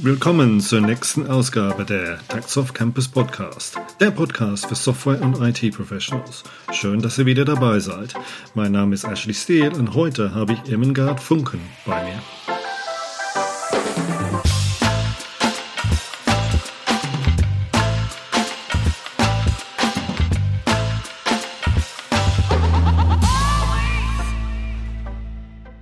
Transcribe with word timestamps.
Willkommen 0.00 0.60
zur 0.60 0.80
nächsten 0.80 1.26
Ausgabe 1.26 1.84
der 1.84 2.20
Taxoff 2.28 2.72
Campus 2.72 3.08
Podcast, 3.08 3.80
der 3.98 4.12
Podcast 4.12 4.66
für 4.66 4.76
Software- 4.76 5.20
und 5.20 5.42
IT-Professionals. 5.42 6.44
Schön, 6.70 7.02
dass 7.02 7.18
ihr 7.18 7.26
wieder 7.26 7.44
dabei 7.44 7.80
seid. 7.80 8.14
Mein 8.54 8.70
Name 8.70 8.94
ist 8.94 9.02
Ashley 9.02 9.34
Steele 9.34 9.72
und 9.72 9.94
heute 9.94 10.36
habe 10.36 10.52
ich 10.52 10.70
Irmengard 10.70 11.18
Funken 11.18 11.58
bei 11.84 12.04
mir. 12.04 12.22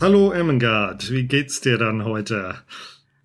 Hallo 0.01 0.31
Ermengard, 0.31 1.11
wie 1.11 1.25
geht's 1.25 1.61
dir 1.61 1.77
dann 1.77 2.07
heute? 2.07 2.55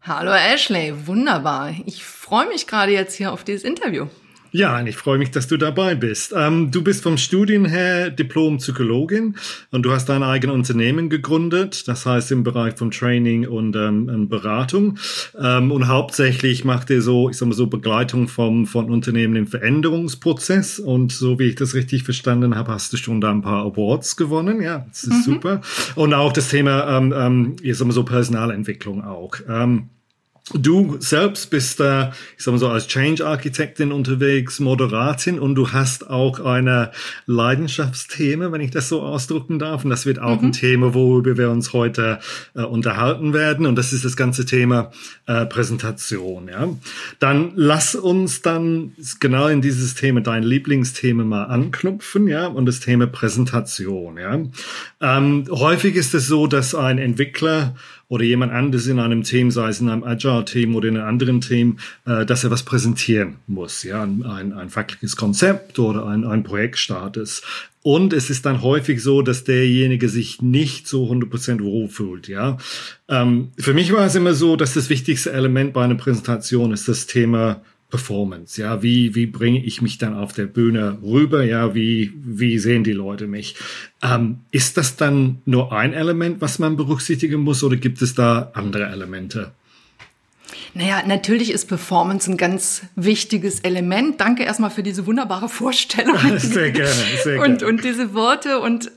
Hallo 0.03 0.31
Ashley, 0.31 1.05
wunderbar. 1.05 1.75
Ich 1.85 2.03
freue 2.03 2.47
mich 2.47 2.65
gerade 2.65 2.91
jetzt 2.91 3.13
hier 3.13 3.31
auf 3.31 3.43
dieses 3.43 3.63
Interview. 3.63 4.07
Ja, 4.53 4.77
und 4.79 4.87
ich 4.87 4.97
freue 4.97 5.17
mich, 5.17 5.31
dass 5.31 5.47
du 5.47 5.55
dabei 5.55 5.95
bist. 5.95 6.33
Ähm, 6.35 6.71
du 6.71 6.83
bist 6.83 7.03
vom 7.03 7.17
Studien 7.17 7.65
her 7.65 8.09
Diplom-Psychologin 8.09 9.35
und 9.71 9.83
du 9.83 9.91
hast 9.91 10.09
dein 10.09 10.23
eigenes 10.23 10.53
Unternehmen 10.53 11.09
gegründet, 11.09 11.87
das 11.87 12.05
heißt 12.05 12.31
im 12.33 12.43
Bereich 12.43 12.75
von 12.75 12.91
Training 12.91 13.47
und 13.47 13.75
ähm, 13.77 14.27
Beratung. 14.27 14.97
Ähm, 15.41 15.71
und 15.71 15.87
hauptsächlich 15.87 16.65
macht 16.65 16.89
ihr 16.89 17.01
so, 17.01 17.29
ich 17.29 17.37
sag 17.37 17.47
mal 17.47 17.55
so, 17.55 17.67
Begleitung 17.67 18.27
vom, 18.27 18.67
von 18.67 18.91
Unternehmen 18.91 19.37
im 19.37 19.47
Veränderungsprozess. 19.47 20.79
Und 20.79 21.13
so 21.13 21.39
wie 21.39 21.45
ich 21.45 21.55
das 21.55 21.73
richtig 21.73 22.03
verstanden 22.03 22.55
habe, 22.55 22.73
hast 22.73 22.91
du 22.91 22.97
schon 22.97 23.21
da 23.21 23.31
ein 23.31 23.41
paar 23.41 23.63
Awards 23.63 24.17
gewonnen. 24.17 24.61
Ja, 24.61 24.85
das 24.89 25.03
ist 25.03 25.27
mhm. 25.27 25.33
super. 25.33 25.61
Und 25.95 26.13
auch 26.13 26.33
das 26.33 26.49
Thema, 26.49 26.97
ähm, 26.97 27.13
ähm, 27.15 27.55
ich 27.61 27.77
sag 27.77 27.87
mal 27.87 27.93
so, 27.93 28.03
Personalentwicklung 28.03 29.01
auch. 29.03 29.35
Ähm, 29.47 29.89
Du 30.53 30.97
selbst 30.99 31.49
bist 31.49 31.79
da, 31.79 32.09
äh, 32.09 32.11
ich 32.37 32.43
sag 32.43 32.51
mal 32.51 32.57
so, 32.57 32.67
als 32.67 32.87
Change-Architektin 32.87 33.91
unterwegs, 33.91 34.59
Moderatin 34.59 35.39
und 35.39 35.55
du 35.55 35.71
hast 35.71 36.09
auch 36.09 36.39
eine 36.39 36.91
Leidenschaftsthema, 37.25 38.51
wenn 38.51 38.61
ich 38.61 38.71
das 38.71 38.89
so 38.89 39.01
ausdrücken 39.01 39.59
darf. 39.59 39.83
Und 39.83 39.89
das 39.89 40.05
wird 40.05 40.19
auch 40.19 40.41
mhm. 40.41 40.47
ein 40.47 40.51
Thema, 40.53 40.93
worüber 40.93 41.37
wir 41.37 41.49
uns 41.49 41.73
heute 41.73 42.19
äh, 42.55 42.63
unterhalten 42.63 43.33
werden. 43.33 43.65
Und 43.65 43.75
das 43.75 43.93
ist 43.93 44.05
das 44.05 44.17
ganze 44.17 44.45
Thema 44.45 44.91
äh, 45.25 45.45
Präsentation. 45.45 46.49
Ja, 46.49 46.67
dann 47.19 47.53
lass 47.55 47.95
uns 47.95 48.41
dann 48.41 48.93
genau 49.19 49.47
in 49.47 49.61
dieses 49.61 49.95
Thema, 49.95 50.21
dein 50.21 50.43
Lieblingsthema 50.43 51.23
mal 51.23 51.45
anknüpfen. 51.45 52.27
Ja, 52.27 52.47
und 52.47 52.65
das 52.65 52.79
Thema 52.79 53.07
Präsentation. 53.07 54.17
Ja, 54.17 54.39
ähm, 55.01 55.45
häufig 55.49 55.95
ist 55.95 56.13
es 56.13 56.27
so, 56.27 56.47
dass 56.47 56.75
ein 56.75 56.97
Entwickler 56.97 57.75
oder 58.11 58.25
jemand 58.25 58.51
anderes 58.51 58.87
in 58.87 58.99
einem 58.99 59.23
Team, 59.23 59.51
sei 59.51 59.69
es 59.69 59.79
in 59.79 59.87
einem 59.87 60.03
Agile-Team 60.03 60.75
oder 60.75 60.89
in 60.89 60.97
einem 60.97 61.07
anderen 61.07 61.39
Team, 61.39 61.77
äh, 62.05 62.25
dass 62.25 62.43
er 62.43 62.51
was 62.51 62.63
präsentieren 62.63 63.37
muss. 63.47 63.83
Ja, 63.83 64.03
ein, 64.03 64.51
ein 64.51 64.69
fachliches 64.69 65.15
Konzept 65.15 65.79
oder 65.79 66.05
ein, 66.07 66.25
ein 66.25 66.43
Projektstatus. 66.43 67.41
Und 67.83 68.11
es 68.11 68.29
ist 68.29 68.45
dann 68.45 68.61
häufig 68.61 69.01
so, 69.01 69.21
dass 69.21 69.45
derjenige 69.45 70.09
sich 70.09 70.41
nicht 70.41 70.89
so 70.89 71.09
100% 71.09 71.61
wohlfühlt, 71.63 72.27
ja. 72.27 72.57
Ähm, 73.07 73.53
für 73.57 73.73
mich 73.73 73.93
war 73.93 74.05
es 74.05 74.15
immer 74.15 74.33
so, 74.33 74.57
dass 74.57 74.73
das 74.73 74.89
wichtigste 74.89 75.31
Element 75.31 75.71
bei 75.71 75.85
einer 75.85 75.95
Präsentation 75.95 76.73
ist 76.73 76.89
das 76.89 77.07
Thema 77.07 77.61
Performance. 77.91 78.59
Ja, 78.59 78.81
wie, 78.81 79.13
wie 79.13 79.27
bringe 79.27 79.63
ich 79.63 79.81
mich 79.81 79.99
dann 79.99 80.15
auf 80.15 80.33
der 80.33 80.47
Bühne 80.47 80.97
rüber? 81.03 81.43
Ja, 81.43 81.75
wie, 81.75 82.11
wie 82.15 82.57
sehen 82.57 82.83
die 82.83 82.93
Leute 82.93 83.27
mich? 83.27 83.55
Ähm, 84.01 84.39
ist 84.49 84.77
das 84.77 84.95
dann 84.95 85.41
nur 85.45 85.71
ein 85.71 85.93
Element, 85.93 86.41
was 86.41 86.57
man 86.57 86.77
berücksichtigen 86.77 87.41
muss 87.41 87.63
oder 87.63 87.75
gibt 87.75 88.01
es 88.01 88.15
da 88.15 88.51
andere 88.55 88.87
Elemente? 88.87 89.51
Naja, 90.73 91.03
natürlich 91.05 91.51
ist 91.51 91.67
Performance 91.67 92.31
ein 92.31 92.37
ganz 92.37 92.83
wichtiges 92.95 93.59
Element. 93.59 94.21
Danke 94.21 94.43
erstmal 94.43 94.69
für 94.69 94.83
diese 94.83 95.05
wunderbare 95.05 95.49
Vorstellung. 95.49 96.17
Sehr 96.37 96.71
gerne, 96.71 96.89
sehr 97.23 97.35
gerne. 97.35 97.41
Und, 97.41 97.63
und 97.63 97.83
diese 97.83 98.13
Worte. 98.13 98.59
Und 98.59 98.89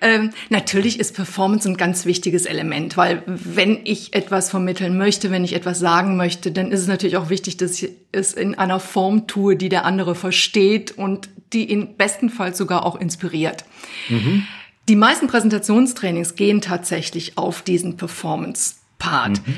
ähm, 0.00 0.30
natürlich 0.48 0.98
ist 0.98 1.14
Performance 1.14 1.68
ein 1.68 1.76
ganz 1.76 2.04
wichtiges 2.04 2.46
Element, 2.46 2.96
weil 2.96 3.22
wenn 3.26 3.80
ich 3.84 4.14
etwas 4.14 4.50
vermitteln 4.50 4.98
möchte, 4.98 5.30
wenn 5.30 5.44
ich 5.44 5.52
etwas 5.52 5.78
sagen 5.78 6.16
möchte, 6.16 6.50
dann 6.50 6.72
ist 6.72 6.80
es 6.80 6.88
natürlich 6.88 7.16
auch 7.16 7.30
wichtig, 7.30 7.56
dass 7.56 7.80
ich 7.80 7.90
es 8.10 8.32
in 8.32 8.56
einer 8.56 8.80
Form 8.80 9.28
tue, 9.28 9.54
die 9.54 9.68
der 9.68 9.84
andere 9.84 10.16
versteht 10.16 10.98
und 10.98 11.28
die 11.52 11.70
ihn 11.70 11.96
bestenfalls 11.96 12.58
sogar 12.58 12.84
auch 12.84 12.96
inspiriert. 12.96 13.64
Mhm. 14.08 14.46
Die 14.88 14.96
meisten 14.96 15.28
Präsentationstrainings 15.28 16.34
gehen 16.34 16.60
tatsächlich 16.60 17.38
auf 17.38 17.62
diesen 17.62 17.96
Performance-Part. 17.96 19.46
Mhm. 19.46 19.54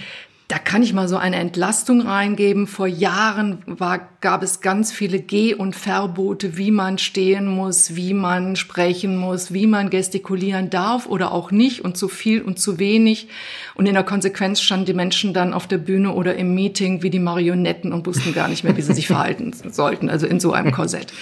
Da 0.52 0.58
kann 0.58 0.82
ich 0.82 0.92
mal 0.92 1.08
so 1.08 1.16
eine 1.16 1.36
Entlastung 1.36 2.02
reingeben. 2.02 2.66
Vor 2.66 2.86
Jahren 2.86 3.62
war, 3.64 4.06
gab 4.20 4.42
es 4.42 4.60
ganz 4.60 4.92
viele 4.92 5.18
Geh- 5.18 5.54
und 5.54 5.74
Verbote, 5.74 6.58
wie 6.58 6.70
man 6.70 6.98
stehen 6.98 7.46
muss, 7.46 7.96
wie 7.96 8.12
man 8.12 8.54
sprechen 8.56 9.16
muss, 9.16 9.54
wie 9.54 9.66
man 9.66 9.88
gestikulieren 9.88 10.68
darf 10.68 11.06
oder 11.06 11.32
auch 11.32 11.52
nicht 11.52 11.80
und 11.80 11.96
zu 11.96 12.06
viel 12.06 12.42
und 12.42 12.58
zu 12.58 12.78
wenig. 12.78 13.28
Und 13.76 13.86
in 13.86 13.94
der 13.94 14.02
Konsequenz 14.02 14.60
standen 14.60 14.84
die 14.84 14.92
Menschen 14.92 15.32
dann 15.32 15.54
auf 15.54 15.66
der 15.66 15.78
Bühne 15.78 16.12
oder 16.12 16.36
im 16.36 16.54
Meeting 16.54 17.02
wie 17.02 17.08
die 17.08 17.18
Marionetten 17.18 17.90
und 17.90 18.04
wussten 18.04 18.34
gar 18.34 18.48
nicht 18.48 18.62
mehr, 18.62 18.76
wie 18.76 18.82
sie 18.82 18.92
sich 18.92 19.06
verhalten 19.06 19.54
sollten, 19.70 20.10
also 20.10 20.26
in 20.26 20.38
so 20.38 20.52
einem 20.52 20.70
Korsett. 20.70 21.14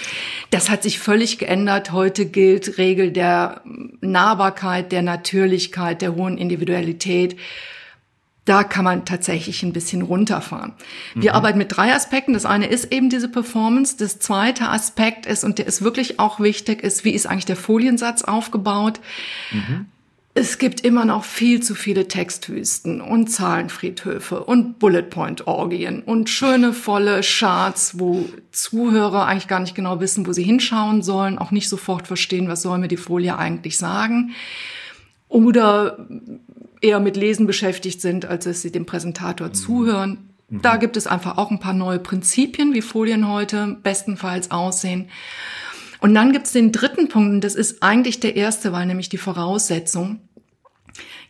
Das 0.49 0.69
hat 0.69 0.83
sich 0.83 0.99
völlig 0.99 1.37
geändert. 1.37 1.93
Heute 1.93 2.25
gilt 2.25 2.77
Regel 2.77 3.11
der 3.11 3.61
Nahbarkeit, 4.01 4.91
der 4.91 5.03
Natürlichkeit, 5.03 6.01
der 6.01 6.15
hohen 6.15 6.37
Individualität 6.37 7.37
da 8.45 8.63
kann 8.63 8.85
man 8.85 9.05
tatsächlich 9.05 9.61
ein 9.61 9.73
bisschen 9.73 10.01
runterfahren. 10.01 10.73
Wir 11.13 11.31
mhm. 11.31 11.35
arbeiten 11.35 11.57
mit 11.59 11.75
drei 11.75 11.93
Aspekten. 11.93 12.33
Das 12.33 12.45
eine 12.45 12.65
ist 12.67 12.91
eben 12.91 13.09
diese 13.09 13.29
Performance. 13.29 13.97
Das 13.97 14.19
zweite 14.19 14.69
Aspekt 14.69 15.27
ist, 15.27 15.43
und 15.43 15.59
der 15.59 15.67
ist 15.67 15.83
wirklich 15.83 16.19
auch 16.19 16.39
wichtig, 16.39 16.83
ist, 16.83 17.05
wie 17.05 17.11
ist 17.11 17.27
eigentlich 17.27 17.45
der 17.45 17.55
Foliensatz 17.55 18.23
aufgebaut? 18.23 18.99
Mhm. 19.51 19.85
Es 20.33 20.57
gibt 20.57 20.79
immer 20.81 21.03
noch 21.03 21.25
viel 21.25 21.61
zu 21.61 21.75
viele 21.75 22.07
Textwüsten 22.07 23.01
und 23.01 23.27
Zahlenfriedhöfe 23.27 24.41
und 24.41 24.79
Bullet-Point-Orgien 24.79 26.01
und 26.03 26.29
schöne, 26.29 26.71
volle 26.71 27.19
Charts, 27.21 27.99
wo 27.99 28.29
Zuhörer 28.51 29.27
eigentlich 29.27 29.49
gar 29.49 29.59
nicht 29.59 29.75
genau 29.75 29.99
wissen, 29.99 30.25
wo 30.25 30.31
sie 30.31 30.43
hinschauen 30.43 31.01
sollen, 31.01 31.37
auch 31.37 31.51
nicht 31.51 31.67
sofort 31.67 32.07
verstehen, 32.07 32.47
was 32.47 32.61
soll 32.61 32.77
mir 32.77 32.87
die 32.87 32.95
Folie 32.95 33.37
eigentlich 33.37 33.77
sagen. 33.77 34.31
Oder 35.27 36.07
eher 36.81 36.99
mit 36.99 37.15
Lesen 37.15 37.47
beschäftigt 37.47 38.01
sind, 38.01 38.25
als 38.25 38.45
dass 38.45 38.61
sie 38.61 38.71
dem 38.71 38.85
Präsentator 38.85 39.47
mhm. 39.47 39.53
zuhören. 39.53 40.29
Mhm. 40.49 40.61
Da 40.61 40.75
gibt 40.77 40.97
es 40.97 41.07
einfach 41.07 41.37
auch 41.37 41.51
ein 41.51 41.59
paar 41.59 41.73
neue 41.73 41.99
Prinzipien, 41.99 42.73
wie 42.73 42.81
Folien 42.81 43.29
heute 43.29 43.77
bestenfalls 43.83 44.51
aussehen. 44.51 45.09
Und 45.99 46.15
dann 46.15 46.33
gibt 46.33 46.47
es 46.47 46.51
den 46.51 46.71
dritten 46.71 47.07
Punkt, 47.07 47.31
und 47.31 47.41
das 47.41 47.53
ist 47.53 47.83
eigentlich 47.83 48.19
der 48.19 48.35
erste, 48.35 48.73
weil 48.73 48.87
nämlich 48.87 49.09
die 49.09 49.19
Voraussetzung, 49.19 50.19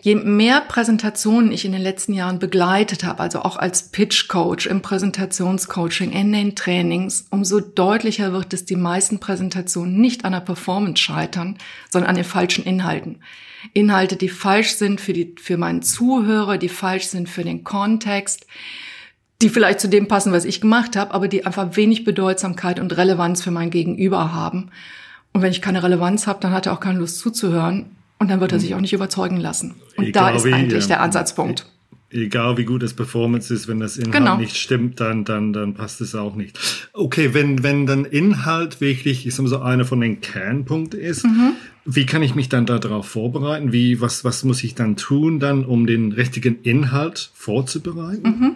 je 0.01 0.15
mehr 0.15 0.61
Präsentationen 0.61 1.51
ich 1.51 1.65
in 1.65 1.73
den 1.73 1.81
letzten 1.81 2.13
Jahren 2.13 2.39
begleitet 2.39 3.03
habe, 3.03 3.19
also 3.19 3.41
auch 3.41 3.57
als 3.57 3.91
Pitch 3.91 4.29
Coach, 4.29 4.67
im 4.67 4.81
Präsentationscoaching, 4.81 6.13
in 6.13 6.31
den 6.31 6.55
Trainings, 6.55 7.27
umso 7.31 7.59
deutlicher 7.59 8.31
wird, 8.31 8.53
dass 8.53 8.63
die 8.63 8.77
meisten 8.77 9.19
Präsentationen 9.19 9.99
nicht 9.99 10.23
an 10.23 10.31
der 10.31 10.39
Performance 10.39 11.03
scheitern, 11.03 11.57
sondern 11.89 12.09
an 12.09 12.15
den 12.15 12.23
falschen 12.23 12.63
Inhalten. 12.63 13.19
Inhalte, 13.73 14.15
die 14.15 14.29
falsch 14.29 14.75
sind 14.75 15.01
für, 15.01 15.13
die, 15.13 15.35
für 15.39 15.57
meinen 15.57 15.81
Zuhörer, 15.81 16.57
die 16.57 16.69
falsch 16.69 17.05
sind 17.05 17.29
für 17.29 17.43
den 17.43 17.63
Kontext, 17.63 18.45
die 19.41 19.49
vielleicht 19.49 19.79
zu 19.79 19.89
dem 19.89 20.07
passen, 20.07 20.31
was 20.31 20.45
ich 20.45 20.61
gemacht 20.61 20.95
habe, 20.95 21.13
aber 21.13 21.27
die 21.27 21.45
einfach 21.45 21.75
wenig 21.75 22.03
Bedeutsamkeit 22.03 22.79
und 22.79 22.95
Relevanz 22.95 23.41
für 23.41 23.51
mein 23.51 23.69
Gegenüber 23.69 24.33
haben. 24.33 24.69
Und 25.33 25.41
wenn 25.41 25.51
ich 25.51 25.61
keine 25.61 25.83
Relevanz 25.83 26.27
habe, 26.27 26.39
dann 26.41 26.51
hat 26.51 26.65
er 26.65 26.73
auch 26.73 26.79
keine 26.79 26.99
Lust 26.99 27.19
zuzuhören 27.19 27.95
und 28.19 28.29
dann 28.29 28.39
wird 28.39 28.51
er 28.51 28.59
sich 28.59 28.75
auch 28.75 28.81
nicht 28.81 28.93
überzeugen 28.93 29.37
lassen. 29.37 29.75
Und 29.97 30.07
ich 30.07 30.11
da 30.11 30.29
ist 30.29 30.45
eigentlich 30.45 30.87
der 30.87 31.01
Ansatzpunkt. 31.01 31.65
Egal 32.11 32.57
wie 32.57 32.65
gut 32.65 32.83
das 32.83 32.93
Performance 32.93 33.53
ist, 33.53 33.67
wenn 33.67 33.79
das 33.79 33.97
Inhalt 33.97 34.13
genau. 34.13 34.37
nicht 34.37 34.57
stimmt, 34.57 34.99
dann, 34.99 35.23
dann, 35.23 35.53
dann 35.53 35.73
passt 35.73 36.01
es 36.01 36.13
auch 36.13 36.35
nicht. 36.35 36.89
Okay, 36.93 37.33
wenn, 37.33 37.63
wenn 37.63 37.85
dann 37.85 38.05
Inhalt 38.05 38.81
wirklich, 38.81 39.25
ich 39.25 39.33
sag 39.33 39.43
mal 39.43 39.49
so, 39.49 39.61
einer 39.61 39.85
von 39.85 40.01
den 40.01 40.19
Kernpunkten 40.19 40.99
ist, 40.99 41.23
mhm. 41.23 41.53
wie 41.85 42.05
kann 42.05 42.21
ich 42.21 42.35
mich 42.35 42.49
dann 42.49 42.65
darauf 42.65 43.07
vorbereiten? 43.07 43.71
Wie, 43.71 44.01
was, 44.01 44.25
was 44.25 44.43
muss 44.43 44.63
ich 44.63 44.75
dann 44.75 44.97
tun, 44.97 45.39
dann, 45.39 45.63
um 45.63 45.87
den 45.87 46.11
richtigen 46.11 46.61
Inhalt 46.63 47.31
vorzubereiten? 47.33 48.27
Mhm. 48.27 48.55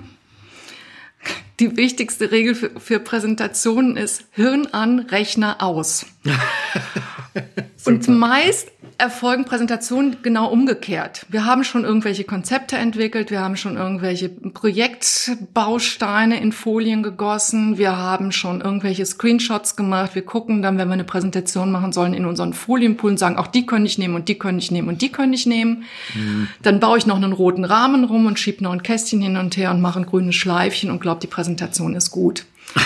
Die 1.62 1.77
wichtigste 1.77 2.31
Regel 2.31 2.53
für, 2.53 2.71
für 2.77 3.00
Präsentationen 3.00 3.95
ist 3.95 4.25
Hirn 4.31 4.68
an, 4.68 5.00
Rechner 5.00 5.63
aus. 5.63 6.06
Und 7.85 8.07
meist 8.07 8.71
erfolgen 8.97 9.45
Präsentationen 9.45 10.18
genau 10.24 10.50
umgekehrt. 10.50 11.25
Wir 11.30 11.45
haben 11.45 11.63
schon 11.63 11.83
irgendwelche 11.83 12.24
Konzepte 12.24 12.77
entwickelt, 12.77 13.30
wir 13.30 13.42
haben 13.42 13.57
schon 13.57 13.75
irgendwelche 13.75 14.30
Projektbausteine 14.30 16.39
in 16.39 16.51
Folien 16.51 17.03
gegossen, 17.03 17.77
wir 17.77 17.97
haben 17.97 18.31
schon 18.31 18.62
irgendwelche 18.62 19.06
Screenshots 19.06 19.75
gemacht. 19.75 20.15
Wir 20.15 20.24
gucken 20.24 20.62
dann, 20.62 20.77
wenn 20.77 20.88
wir 20.88 20.94
eine 20.94 21.03
Präsentation 21.03 21.71
machen 21.71 21.92
sollen, 21.92 22.13
in 22.13 22.25
unseren 22.25 22.53
Folienpool 22.53 23.12
und 23.12 23.18
sagen, 23.18 23.38
auch 23.38 23.47
die 23.47 23.65
können 23.65 23.86
ich 23.86 23.97
nehmen 23.97 24.15
und 24.15 24.30
die 24.30 24.39
können 24.39 24.59
ich 24.59 24.71
nehmen 24.71 24.88
und 24.88 25.01
die 25.01 25.12
können 25.12 25.33
ich 25.33 25.45
nehmen. 25.45 25.83
Mhm. 26.13 26.47
Dann 26.62 26.80
baue 26.80 26.97
ich 26.97 27.06
noch 27.06 27.18
einen 27.18 27.33
roten 27.33 27.65
Rahmen 27.65 28.06
rum 28.06 28.25
und 28.25 28.39
schiebe 28.39 28.63
noch 28.63 28.71
ein 28.71 28.83
Kästchen 28.83 29.21
hin 29.21 29.38
und 29.38 29.57
her 29.57 29.71
und 29.71 29.81
mache 29.81 30.00
ein 30.00 30.06
grünes 30.06 30.36
Schleifchen 30.36 30.89
und 30.89 31.01
glaube, 31.01 31.19
die 31.19 31.27
Präsentation 31.27 31.95
ist 31.95 32.12
gut. 32.12 32.45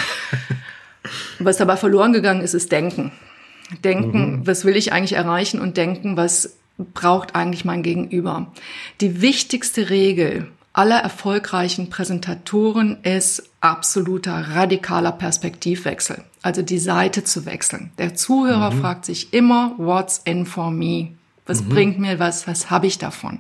Was 1.40 1.58
dabei 1.58 1.78
verloren 1.78 2.14
gegangen 2.14 2.42
ist, 2.42 2.54
ist 2.54 2.72
Denken. 2.72 3.12
Denken, 3.84 4.40
mhm. 4.40 4.48
was 4.48 4.66
will 4.66 4.76
ich 4.76 4.94
eigentlich 4.94 5.14
erreichen 5.14 5.60
und 5.60 5.78
denken, 5.78 6.18
was 6.18 6.58
braucht 6.78 7.36
eigentlich 7.36 7.66
mein 7.66 7.84
Gegenüber. 7.84 8.52
Die 9.02 9.22
wichtigste 9.22 9.90
Regel 9.90 10.48
aller 10.74 11.00
erfolgreichen 11.00 11.90
Präsentatoren 11.90 13.04
ist 13.04 13.50
absoluter 13.60 14.56
radikaler 14.56 15.12
Perspektivwechsel. 15.12 16.24
Also 16.42 16.62
die 16.62 16.80
Seite 16.80 17.24
zu 17.24 17.46
wechseln. 17.46 17.92
Der 17.98 18.16
Zuhörer 18.16 18.72
mhm. 18.72 18.80
fragt 18.80 19.06
sich 19.06 19.34
immer, 19.34 19.74
what's 19.78 20.22
in 20.24 20.46
for 20.46 20.72
me? 20.72 21.10
Was 21.46 21.64
mhm. 21.64 21.70
bringt 21.70 22.00
mir 22.00 22.20
was? 22.20 22.48
Was 22.48 22.70
habe 22.70 22.88
ich 22.88 22.98
davon? 22.98 23.40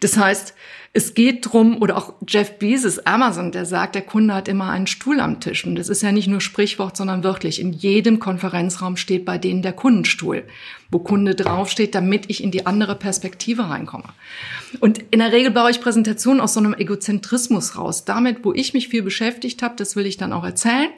Das 0.00 0.16
heißt, 0.16 0.54
es 0.92 1.14
geht 1.14 1.46
drum, 1.46 1.80
oder 1.80 1.96
auch 1.96 2.14
Jeff 2.26 2.58
Bezos, 2.58 2.98
Amazon, 3.06 3.52
der 3.52 3.64
sagt, 3.64 3.94
der 3.94 4.02
Kunde 4.02 4.34
hat 4.34 4.48
immer 4.48 4.70
einen 4.70 4.88
Stuhl 4.88 5.20
am 5.20 5.38
Tisch. 5.38 5.64
Und 5.64 5.76
das 5.76 5.88
ist 5.88 6.02
ja 6.02 6.10
nicht 6.10 6.26
nur 6.26 6.40
Sprichwort, 6.40 6.96
sondern 6.96 7.22
wirklich. 7.22 7.60
In 7.60 7.72
jedem 7.72 8.18
Konferenzraum 8.18 8.96
steht 8.96 9.24
bei 9.24 9.38
denen 9.38 9.62
der 9.62 9.72
Kundenstuhl, 9.72 10.42
wo 10.90 10.98
Kunde 10.98 11.36
draufsteht, 11.36 11.94
damit 11.94 12.28
ich 12.28 12.42
in 12.42 12.50
die 12.50 12.66
andere 12.66 12.96
Perspektive 12.96 13.68
reinkomme. 13.70 14.08
Und 14.80 14.98
in 15.12 15.20
der 15.20 15.30
Regel 15.30 15.52
baue 15.52 15.70
ich 15.70 15.80
Präsentationen 15.80 16.40
aus 16.40 16.54
so 16.54 16.60
einem 16.60 16.74
Egozentrismus 16.74 17.78
raus. 17.78 18.04
Damit, 18.04 18.44
wo 18.44 18.52
ich 18.52 18.74
mich 18.74 18.88
viel 18.88 19.02
beschäftigt 19.02 19.62
habe, 19.62 19.76
das 19.76 19.94
will 19.94 20.06
ich 20.06 20.16
dann 20.16 20.32
auch 20.32 20.44
erzählen. 20.44 20.90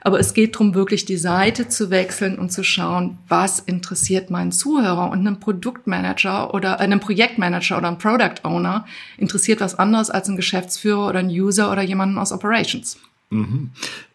Aber 0.00 0.20
es 0.20 0.34
geht 0.34 0.54
darum, 0.54 0.74
wirklich 0.74 1.04
die 1.04 1.16
Seite 1.16 1.68
zu 1.68 1.90
wechseln 1.90 2.38
und 2.38 2.50
zu 2.50 2.62
schauen, 2.62 3.18
was 3.28 3.58
interessiert 3.60 4.30
meinen 4.30 4.52
Zuhörer. 4.52 5.10
Und 5.10 5.20
einem 5.20 5.40
Produktmanager 5.40 6.54
oder 6.54 6.74
äh, 6.74 6.84
einem 6.84 7.00
Projektmanager 7.00 7.78
oder 7.78 7.88
einem 7.88 7.98
Product 7.98 8.44
Owner 8.44 8.86
interessiert 9.16 9.60
was 9.60 9.74
anderes 9.74 10.10
als 10.10 10.28
ein 10.28 10.36
Geschäftsführer 10.36 11.08
oder 11.08 11.18
ein 11.18 11.30
User 11.30 11.70
oder 11.72 11.82
jemanden 11.82 12.18
aus 12.18 12.32
Operations. 12.32 12.98
Mhm. 13.30 13.70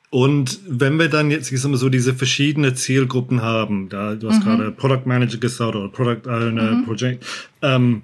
Und 0.10 0.60
wenn 0.68 1.00
wir 1.00 1.10
dann 1.10 1.32
jetzt 1.32 1.52
ich 1.52 1.60
sag 1.60 1.72
mal, 1.72 1.78
so 1.78 1.90
diese 1.90 2.14
verschiedene 2.14 2.76
Zielgruppen 2.76 3.42
haben, 3.42 3.90
da 3.90 4.14
du 4.14 4.30
hast 4.30 4.42
mhm. 4.42 4.44
gerade 4.44 4.72
Product 4.72 5.02
Manager 5.06 5.40
gesagt 5.40 5.76
oder 5.76 5.90
Product 5.90 6.30
Owner, 6.30 6.72
mhm. 6.72 6.86
Project, 6.86 7.26
ähm, 7.64 8.04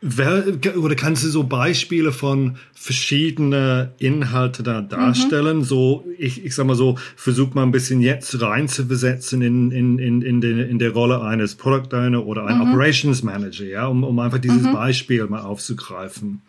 oder 0.00 0.94
kannst 0.94 1.24
du 1.24 1.28
so 1.28 1.44
Beispiele 1.44 2.12
von 2.12 2.56
verschiedene 2.72 3.94
Inhalte 3.98 4.62
da 4.62 4.80
darstellen? 4.80 5.58
Mhm. 5.58 5.64
So, 5.64 6.04
ich, 6.18 6.44
ich 6.44 6.54
sag 6.54 6.66
mal 6.66 6.76
so, 6.76 6.96
versuch 7.16 7.54
mal 7.54 7.64
ein 7.64 7.72
bisschen 7.72 8.00
jetzt 8.00 8.40
rein 8.40 8.68
zu 8.68 8.86
versetzen 8.86 9.42
in, 9.42 9.72
in, 9.72 9.98
in, 9.98 10.22
in, 10.22 10.40
de, 10.40 10.70
in 10.70 10.78
der 10.78 10.92
Rolle 10.92 11.22
eines 11.22 11.56
Product 11.56 11.96
Owner 11.96 12.24
oder 12.24 12.46
ein 12.46 12.58
mhm. 12.58 12.70
Operations 12.70 13.22
Manager, 13.24 13.64
ja, 13.64 13.86
um, 13.86 14.04
um 14.04 14.18
einfach 14.20 14.38
dieses 14.38 14.62
mhm. 14.62 14.72
Beispiel 14.72 15.26
mal 15.26 15.42
aufzugreifen. 15.42 16.42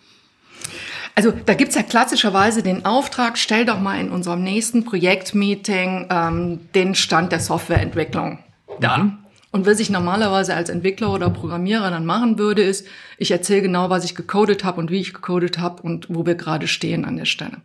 Also 1.16 1.34
da 1.46 1.56
gibt's 1.56 1.76
ja 1.76 1.84
klassischerweise 1.84 2.62
den 2.62 2.86
Auftrag, 2.86 3.38
stell 3.38 3.66
doch 3.66 3.80
mal 3.80 4.00
in 4.00 4.10
unserem 4.10 4.44
nächsten 4.44 4.86
Projektmeeting 4.86 6.08
ähm, 6.10 6.60
den 6.76 6.94
Stand 6.94 7.32
der 7.32 7.40
Softwareentwicklung 7.40 8.40
dar. 8.80 9.18
Und 9.52 9.66
was 9.66 9.80
ich 9.80 9.90
normalerweise 9.90 10.54
als 10.54 10.70
Entwickler 10.70 11.12
oder 11.12 11.32
Programmierer 11.32 11.90
dann 11.90 12.06
machen 12.06 12.38
würde, 12.38 12.62
ist, 12.62 12.86
ich 13.18 13.32
erzähle 13.32 13.64
genau, 13.64 13.90
was 13.90 14.06
ich 14.06 14.14
gecodet 14.14 14.64
habe 14.64 14.80
und 14.80 14.92
wie 14.92 15.00
ich 15.00 15.12
gecodet 15.12 15.58
habe 15.58 15.82
und 15.82 16.06
wo 16.08 16.24
wir 16.24 16.36
gerade 16.36 16.68
stehen 16.68 17.04
an 17.04 17.18
der 17.18 17.26
Stelle. 17.26 17.58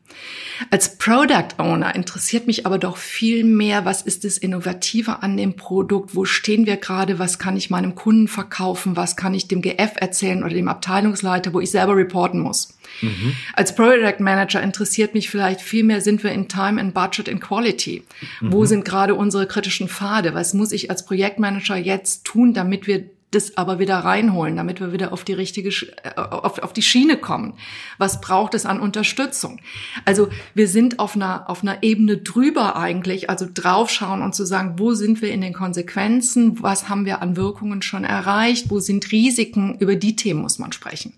Als 0.71 0.97
Product 0.97 1.59
Owner 1.59 1.95
interessiert 1.95 2.47
mich 2.47 2.65
aber 2.65 2.79
doch 2.79 2.97
viel 2.97 3.45
mehr, 3.45 3.85
was 3.85 4.01
ist 4.01 4.25
das 4.25 4.39
Innovative 4.39 5.23
an 5.23 5.37
dem 5.37 5.57
Produkt, 5.57 6.15
wo 6.17 6.25
stehen 6.25 6.65
wir 6.65 6.79
gerade, 6.79 7.19
was 7.19 7.39
kann 7.39 7.57
ich 7.57 7.69
meinem 7.69 7.95
Kunden 7.95 8.29
verkaufen, 8.29 8.97
was 8.97 9.15
kann 9.15 9.35
ich 9.35 9.49
dem 9.49 9.61
GF 9.61 9.93
erzählen 9.97 10.43
oder 10.43 10.55
dem 10.55 10.69
Abteilungsleiter, 10.69 11.53
wo 11.53 11.61
ich 11.61 11.71
selber 11.71 11.97
reporten 11.97 12.41
muss. 12.41 12.74
Mhm. 13.01 13.35
Als 13.55 13.75
Product 13.75 14.21
Manager 14.21 14.63
interessiert 14.63 15.15
mich 15.15 15.31
vielleicht 15.31 15.61
viel 15.61 15.85
mehr, 15.85 16.01
sind 16.01 16.23
wir 16.23 16.33
in 16.33 16.49
Time 16.49 16.81
and 16.81 16.95
Budget 16.95 17.29
and 17.29 17.41
Quality? 17.41 18.03
Mhm. 18.41 18.53
Wo 18.53 18.65
sind 18.65 18.85
gerade 18.85 19.15
unsere 19.15 19.47
kritischen 19.47 19.89
Pfade? 19.89 20.35
Was 20.35 20.55
muss 20.55 20.73
ich 20.73 20.91
als 20.91 21.05
Projektmanager 21.05 21.77
jetzt 21.77 22.25
tun, 22.25 22.55
damit 22.55 22.87
wir 22.87 23.05
das 23.35 23.57
aber 23.57 23.79
wieder 23.79 23.97
reinholen, 23.99 24.57
damit 24.57 24.81
wir 24.81 24.93
wieder 24.93 25.13
auf 25.13 25.25
die 25.25 25.33
richtige, 25.33 25.71
äh, 25.71 26.15
auf, 26.17 26.59
auf 26.61 26.73
die 26.73 26.83
Schiene 26.83 27.17
kommen. 27.17 27.55
Was 27.99 28.21
braucht 28.21 28.55
es 28.55 28.67
an 28.67 28.81
Unterstützung? 28.81 29.61
Also 30.05 30.29
wir 30.55 30.69
sind 30.69 30.99
auf 30.99 31.17
einer, 31.17 31.49
auf 31.51 31.63
einer 31.63 31.83
Ebene 31.83 32.19
drüber 32.19 32.77
eigentlich, 32.77 33.31
also 33.31 33.47
draufschauen 33.53 34.23
und 34.23 34.35
zu 34.35 34.45
sagen, 34.45 34.75
wo 34.79 34.95
sind 34.95 35.23
wir 35.23 35.33
in 35.33 35.41
den 35.41 35.53
Konsequenzen? 35.53 36.63
Was 36.63 36.89
haben 36.89 37.07
wir 37.07 37.23
an 37.23 37.37
Wirkungen 37.37 37.83
schon 37.83 38.05
erreicht? 38.05 38.71
Wo 38.71 38.81
sind 38.81 39.11
Risiken? 39.11 39.77
Über 39.79 39.97
die 39.97 40.17
Themen 40.17 40.43
muss 40.43 40.59
man 40.59 40.73
sprechen. 40.73 41.15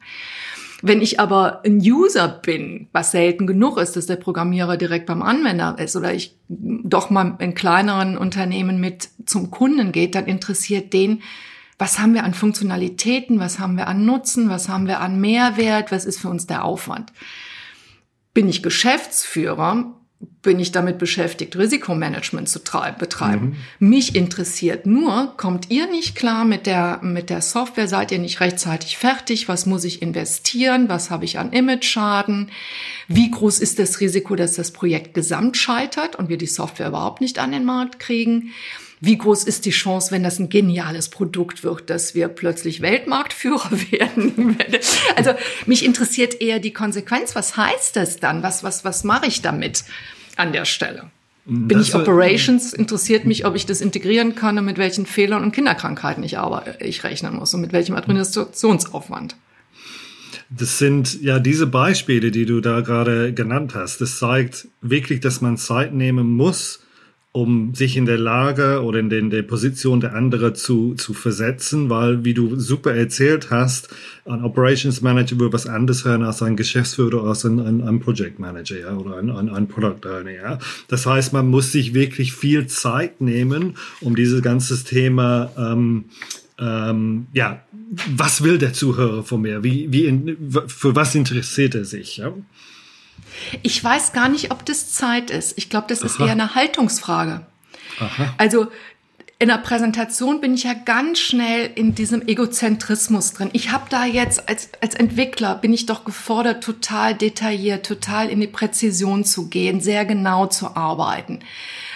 Wenn 0.82 1.00
ich 1.00 1.20
aber 1.20 1.62
ein 1.64 1.78
User 1.78 2.28
bin, 2.28 2.88
was 2.92 3.10
selten 3.10 3.46
genug 3.46 3.78
ist, 3.78 3.96
dass 3.96 4.06
der 4.06 4.16
Programmierer 4.16 4.76
direkt 4.76 5.06
beim 5.06 5.22
Anwender 5.22 5.76
ist 5.78 5.96
oder 5.96 6.12
ich 6.12 6.36
doch 6.48 7.08
mal 7.08 7.36
in 7.38 7.54
kleineren 7.54 8.18
Unternehmen 8.18 8.78
mit 8.78 9.08
zum 9.24 9.50
Kunden 9.50 9.90
geht, 9.92 10.14
dann 10.14 10.26
interessiert 10.26 10.92
den, 10.92 11.22
was 11.78 11.98
haben 11.98 12.14
wir 12.14 12.24
an 12.24 12.34
Funktionalitäten, 12.34 13.38
was 13.38 13.58
haben 13.58 13.76
wir 13.76 13.86
an 13.86 14.04
Nutzen, 14.04 14.48
was 14.48 14.68
haben 14.68 14.86
wir 14.86 15.00
an 15.00 15.20
Mehrwert, 15.20 15.92
was 15.92 16.04
ist 16.04 16.18
für 16.18 16.28
uns 16.28 16.46
der 16.46 16.64
Aufwand. 16.64 17.12
Bin 18.34 18.48
ich 18.48 18.62
Geschäftsführer, 18.62 19.94
bin 20.18 20.60
ich 20.60 20.72
damit 20.72 20.98
beschäftigt, 20.98 21.56
Risikomanagement 21.56 22.48
zu 22.48 22.60
betreiben. 22.60 23.56
Mhm. 23.80 23.88
Mich 23.88 24.14
interessiert 24.14 24.86
nur, 24.86 25.36
kommt 25.36 25.70
ihr 25.70 25.88
nicht 25.88 26.14
klar 26.14 26.44
mit 26.44 26.66
der, 26.66 27.00
mit 27.02 27.30
der 27.30 27.42
Software? 27.42 27.88
Seid 27.88 28.12
ihr 28.12 28.18
nicht 28.18 28.40
rechtzeitig 28.40 28.96
fertig? 28.96 29.48
Was 29.48 29.66
muss 29.66 29.84
ich 29.84 30.02
investieren? 30.02 30.88
Was 30.88 31.10
habe 31.10 31.24
ich 31.24 31.38
an 31.38 31.52
Image-Schaden? 31.52 32.50
Wie 33.08 33.30
groß 33.30 33.58
ist 33.58 33.78
das 33.78 34.00
Risiko, 34.00 34.36
dass 34.36 34.54
das 34.54 34.70
Projekt 34.70 35.14
gesamt 35.14 35.56
scheitert 35.56 36.16
und 36.16 36.28
wir 36.28 36.38
die 36.38 36.46
Software 36.46 36.88
überhaupt 36.88 37.20
nicht 37.20 37.38
an 37.38 37.52
den 37.52 37.64
Markt 37.64 37.98
kriegen? 37.98 38.52
Wie 39.00 39.18
groß 39.18 39.44
ist 39.44 39.66
die 39.66 39.70
Chance, 39.70 40.10
wenn 40.10 40.22
das 40.22 40.38
ein 40.38 40.48
geniales 40.48 41.10
Produkt 41.10 41.64
wird, 41.64 41.90
dass 41.90 42.14
wir 42.14 42.28
plötzlich 42.28 42.80
Weltmarktführer 42.80 43.70
werden? 43.90 44.56
Also 45.16 45.32
mich 45.66 45.84
interessiert 45.84 46.40
eher 46.40 46.60
die 46.60 46.72
Konsequenz. 46.72 47.34
Was 47.34 47.56
heißt 47.56 47.96
das 47.96 48.20
dann? 48.20 48.42
Was, 48.42 48.62
was, 48.62 48.84
was 48.84 49.04
mache 49.04 49.26
ich 49.26 49.42
damit 49.42 49.84
an 50.36 50.52
der 50.52 50.64
Stelle? 50.64 51.10
Bin 51.44 51.78
das 51.78 51.88
ich 51.88 51.94
Operations? 51.94 52.72
Interessiert 52.72 53.24
mich, 53.24 53.46
ob 53.46 53.54
ich 53.54 53.66
das 53.66 53.80
integrieren 53.80 54.34
kann 54.34 54.58
und 54.58 54.64
mit 54.64 54.78
welchen 54.78 55.06
Fehlern 55.06 55.44
und 55.44 55.52
Kinderkrankheiten 55.52 56.24
ich, 56.24 56.38
aber, 56.38 56.80
ich 56.80 57.04
rechnen 57.04 57.36
muss 57.36 57.54
und 57.54 57.60
mit 57.60 57.72
welchem 57.72 57.94
Administrationsaufwand. 57.94 59.36
Das 60.50 60.78
sind 60.78 61.22
ja 61.22 61.38
diese 61.38 61.66
Beispiele, 61.66 62.30
die 62.30 62.46
du 62.46 62.60
da 62.60 62.80
gerade 62.80 63.32
genannt 63.32 63.74
hast. 63.74 64.00
Das 64.00 64.18
zeigt 64.18 64.68
wirklich, 64.80 65.20
dass 65.20 65.40
man 65.40 65.56
Zeit 65.56 65.92
nehmen 65.92 66.32
muss, 66.32 66.80
um 67.36 67.74
sich 67.74 67.98
in 67.98 68.06
der 68.06 68.16
Lage 68.16 68.82
oder 68.82 68.98
in, 68.98 69.10
den, 69.10 69.28
der 69.28 69.42
Position 69.42 70.00
der 70.00 70.14
anderen 70.14 70.54
zu, 70.54 70.94
zu 70.94 71.12
versetzen, 71.12 71.90
weil, 71.90 72.24
wie 72.24 72.32
du 72.32 72.58
super 72.58 72.94
erzählt 72.94 73.50
hast, 73.50 73.94
ein 74.24 74.42
Operations 74.42 75.02
Manager 75.02 75.38
würde 75.38 75.52
was 75.52 75.66
anderes 75.66 76.06
hören 76.06 76.22
als 76.22 76.42
ein 76.42 76.56
Geschäftsführer, 76.56 77.24
als 77.24 77.44
ein, 77.44 77.60
ein, 77.60 77.82
ein 77.82 78.00
Project 78.00 78.38
Manager 78.38 78.78
ja, 78.78 78.96
oder 78.96 79.18
ein, 79.18 79.28
ein, 79.28 79.50
ein 79.50 79.68
Product 79.68 80.08
Owner. 80.08 80.30
Ja. 80.30 80.58
Das 80.88 81.04
heißt, 81.04 81.34
man 81.34 81.48
muss 81.48 81.72
sich 81.72 81.92
wirklich 81.92 82.32
viel 82.32 82.68
Zeit 82.68 83.20
nehmen, 83.20 83.76
um 84.00 84.16
dieses 84.16 84.40
ganze 84.40 84.82
Thema 84.82 85.50
ähm, 85.58 86.06
ähm, 86.58 87.26
ja, 87.34 87.62
was 88.16 88.42
will 88.44 88.56
der 88.56 88.72
Zuhörer 88.72 89.24
von 89.24 89.42
mir? 89.42 89.62
Wie, 89.62 89.92
wie 89.92 90.36
für 90.68 90.96
was 90.96 91.14
interessiert 91.14 91.74
er 91.74 91.84
sich? 91.84 92.16
Ja? 92.16 92.32
Ich 93.62 93.82
weiß 93.82 94.12
gar 94.12 94.28
nicht, 94.28 94.50
ob 94.50 94.64
das 94.64 94.92
Zeit 94.92 95.30
ist. 95.30 95.56
Ich 95.56 95.70
glaube, 95.70 95.86
das 95.88 96.00
Aha. 96.00 96.06
ist 96.06 96.20
eher 96.20 96.32
eine 96.32 96.54
Haltungsfrage. 96.54 97.46
Aha. 97.98 98.34
Also 98.38 98.68
in 99.38 99.48
der 99.48 99.58
Präsentation 99.58 100.40
bin 100.40 100.54
ich 100.54 100.64
ja 100.64 100.72
ganz 100.72 101.18
schnell 101.18 101.70
in 101.74 101.94
diesem 101.94 102.26
Egozentrismus 102.26 103.34
drin. 103.34 103.50
Ich 103.52 103.70
habe 103.70 103.84
da 103.90 104.06
jetzt 104.06 104.48
als, 104.48 104.70
als 104.80 104.94
Entwickler 104.94 105.56
bin 105.56 105.74
ich 105.74 105.84
doch 105.84 106.06
gefordert, 106.06 106.64
total 106.64 107.14
detailliert, 107.14 107.84
total 107.84 108.30
in 108.30 108.40
die 108.40 108.46
Präzision 108.46 109.24
zu 109.24 109.48
gehen, 109.50 109.80
sehr 109.82 110.06
genau 110.06 110.46
zu 110.46 110.74
arbeiten. 110.74 111.40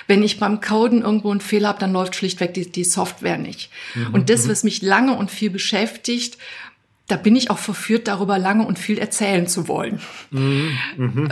Wenn 0.07 0.23
ich 0.23 0.39
beim 0.39 0.61
Coden 0.61 1.01
irgendwo 1.01 1.31
einen 1.31 1.41
Fehler 1.41 1.69
habe, 1.69 1.79
dann 1.79 1.93
läuft 1.93 2.15
schlichtweg 2.15 2.53
die, 2.53 2.71
die 2.71 2.85
Software 2.85 3.39
nicht. 3.39 3.71
Mhm. 3.95 4.13
Und 4.13 4.29
das, 4.29 4.45
mhm. 4.45 4.51
was 4.51 4.65
mich 4.65 4.83
lange 4.83 5.17
und 5.17 5.31
viel 5.31 5.49
beschäftigt, 5.49 6.37
da 7.11 7.17
bin 7.17 7.37
ich 7.37 7.50
auch 7.50 7.59
verführt, 7.59 8.09
darüber 8.09 8.38
lange 8.38 8.67
und 8.67 8.79
viel 8.79 8.99
erzählen 8.99 9.47
zu 9.47 9.69
wollen. 9.69 10.00
Mhm. 10.31 10.79
Mhm. 10.97 11.29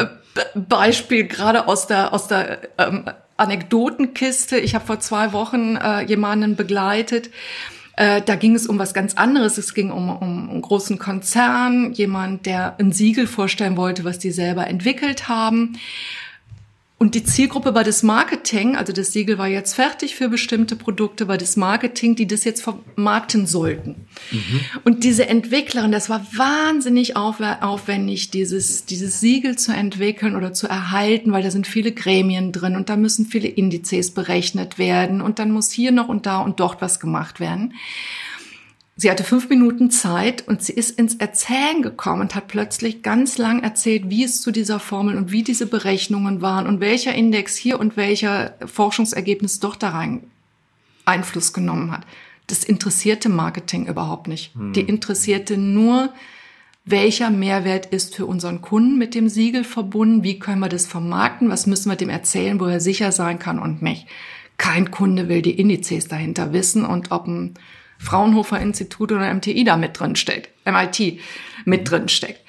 Beispiel 0.54 1.26
gerade 1.26 1.68
aus 1.68 1.86
der, 1.86 2.12
aus 2.12 2.28
der 2.28 2.58
ähm, 2.78 3.04
Anekdotenkiste. 3.36 4.58
Ich 4.58 4.74
habe 4.74 4.86
vor 4.86 5.00
zwei 5.00 5.32
Wochen 5.32 5.76
äh, 5.76 6.02
jemanden 6.02 6.56
begleitet. 6.56 7.30
Äh, 7.96 8.22
da 8.22 8.36
ging 8.36 8.54
es 8.54 8.66
um 8.66 8.78
was 8.78 8.94
ganz 8.94 9.14
anderes. 9.14 9.58
Es 9.58 9.74
ging 9.74 9.90
um, 9.90 10.10
um 10.10 10.50
einen 10.50 10.62
großen 10.62 10.98
Konzern, 10.98 11.92
jemand, 11.92 12.46
der 12.46 12.76
ein 12.78 12.92
Siegel 12.92 13.26
vorstellen 13.26 13.76
wollte, 13.76 14.04
was 14.04 14.18
die 14.18 14.30
selber 14.30 14.66
entwickelt 14.66 15.28
haben. 15.28 15.78
Und 17.00 17.14
die 17.14 17.22
Zielgruppe 17.22 17.76
war 17.76 17.84
das 17.84 18.02
Marketing, 18.02 18.74
also 18.74 18.92
das 18.92 19.12
Siegel 19.12 19.38
war 19.38 19.46
jetzt 19.46 19.74
fertig 19.74 20.16
für 20.16 20.28
bestimmte 20.28 20.74
Produkte, 20.74 21.28
war 21.28 21.38
das 21.38 21.56
Marketing, 21.56 22.16
die 22.16 22.26
das 22.26 22.42
jetzt 22.42 22.60
vermarkten 22.60 23.46
sollten. 23.46 24.08
Mhm. 24.32 24.60
Und 24.82 25.04
diese 25.04 25.28
Entwicklerin, 25.28 25.92
das 25.92 26.10
war 26.10 26.26
wahnsinnig 26.34 27.16
aufwendig, 27.16 28.30
dieses, 28.32 28.84
dieses 28.84 29.20
Siegel 29.20 29.56
zu 29.56 29.72
entwickeln 29.72 30.34
oder 30.34 30.52
zu 30.52 30.66
erhalten, 30.66 31.30
weil 31.30 31.44
da 31.44 31.52
sind 31.52 31.68
viele 31.68 31.92
Gremien 31.92 32.50
drin 32.50 32.74
und 32.74 32.88
da 32.88 32.96
müssen 32.96 33.26
viele 33.26 33.46
Indizes 33.46 34.10
berechnet 34.12 34.76
werden 34.78 35.20
und 35.20 35.38
dann 35.38 35.52
muss 35.52 35.70
hier 35.70 35.92
noch 35.92 36.08
und 36.08 36.26
da 36.26 36.40
und 36.40 36.58
dort 36.58 36.82
was 36.82 36.98
gemacht 36.98 37.38
werden. 37.38 37.74
Sie 39.00 39.12
hatte 39.12 39.22
fünf 39.22 39.48
Minuten 39.48 39.92
Zeit 39.92 40.48
und 40.48 40.60
sie 40.60 40.72
ist 40.72 40.98
ins 40.98 41.14
Erzählen 41.14 41.82
gekommen 41.82 42.22
und 42.22 42.34
hat 42.34 42.48
plötzlich 42.48 43.04
ganz 43.04 43.38
lang 43.38 43.62
erzählt, 43.62 44.10
wie 44.10 44.24
es 44.24 44.40
zu 44.40 44.50
dieser 44.50 44.80
Formel 44.80 45.16
und 45.16 45.30
wie 45.30 45.44
diese 45.44 45.66
Berechnungen 45.66 46.42
waren 46.42 46.66
und 46.66 46.80
welcher 46.80 47.14
Index 47.14 47.54
hier 47.54 47.78
und 47.78 47.96
welcher 47.96 48.54
Forschungsergebnis 48.66 49.60
doch 49.60 49.76
da 49.76 49.90
rein 49.90 50.24
Einfluss 51.04 51.52
genommen 51.52 51.92
hat. 51.92 52.06
Das 52.48 52.64
interessierte 52.64 53.28
Marketing 53.28 53.86
überhaupt 53.86 54.26
nicht. 54.26 54.52
Hm. 54.56 54.72
Die 54.72 54.80
interessierte 54.80 55.56
nur, 55.56 56.12
welcher 56.84 57.30
Mehrwert 57.30 57.86
ist 57.86 58.16
für 58.16 58.26
unseren 58.26 58.62
Kunden 58.62 58.98
mit 58.98 59.14
dem 59.14 59.28
Siegel 59.28 59.62
verbunden, 59.62 60.24
wie 60.24 60.40
können 60.40 60.58
wir 60.60 60.68
das 60.68 60.88
vermarkten, 60.88 61.50
was 61.50 61.68
müssen 61.68 61.88
wir 61.88 61.96
dem 61.96 62.08
erzählen, 62.08 62.58
wo 62.58 62.64
er 62.64 62.80
sicher 62.80 63.12
sein 63.12 63.38
kann 63.38 63.60
und 63.60 63.80
nicht. 63.80 64.08
Kein 64.56 64.90
Kunde 64.90 65.28
will 65.28 65.40
die 65.40 65.56
Indizes 65.56 66.08
dahinter 66.08 66.52
wissen 66.52 66.84
und 66.84 67.12
ob 67.12 67.28
ein 67.28 67.54
Fraunhofer 67.98 68.60
Institut 68.60 69.12
oder 69.12 69.32
MTI 69.32 69.64
da 69.64 69.76
mit 69.76 69.98
drin 69.98 70.16
steckt, 70.16 70.50
MIT 70.66 71.18
mit 71.64 71.90
drin 71.90 72.08
steckt. 72.08 72.40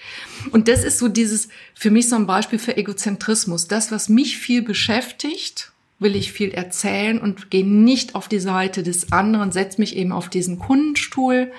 Und 0.51 0.68
das 0.68 0.84
ist 0.84 1.00
so 1.00 1.08
dieses, 1.08 1.50
für 1.74 1.91
mich 1.91 2.08
so 2.08 2.15
ein 2.15 2.27
Beispiel 2.27 2.60
für 2.60 2.77
Egozentrismus. 2.77 3.68
Das, 3.68 3.91
was 3.91 4.10
mich 4.10 4.38
viel 4.38 4.62
beschäftigt, 4.62 5.72
will 6.00 6.15
ich 6.15 6.32
viel 6.32 6.51
erzählen 6.51 7.20
und 7.20 7.51
gehe 7.51 7.65
nicht 7.65 8.15
auf 8.15 8.27
die 8.27 8.39
Seite 8.39 8.84
des 8.84 9.12
anderen, 9.12 9.51
setze 9.51 9.82
mich 9.82 9.96
eben 9.96 10.12
auf 10.12 10.29
diesen 10.29 10.60
Kundenstuhl 10.60 11.51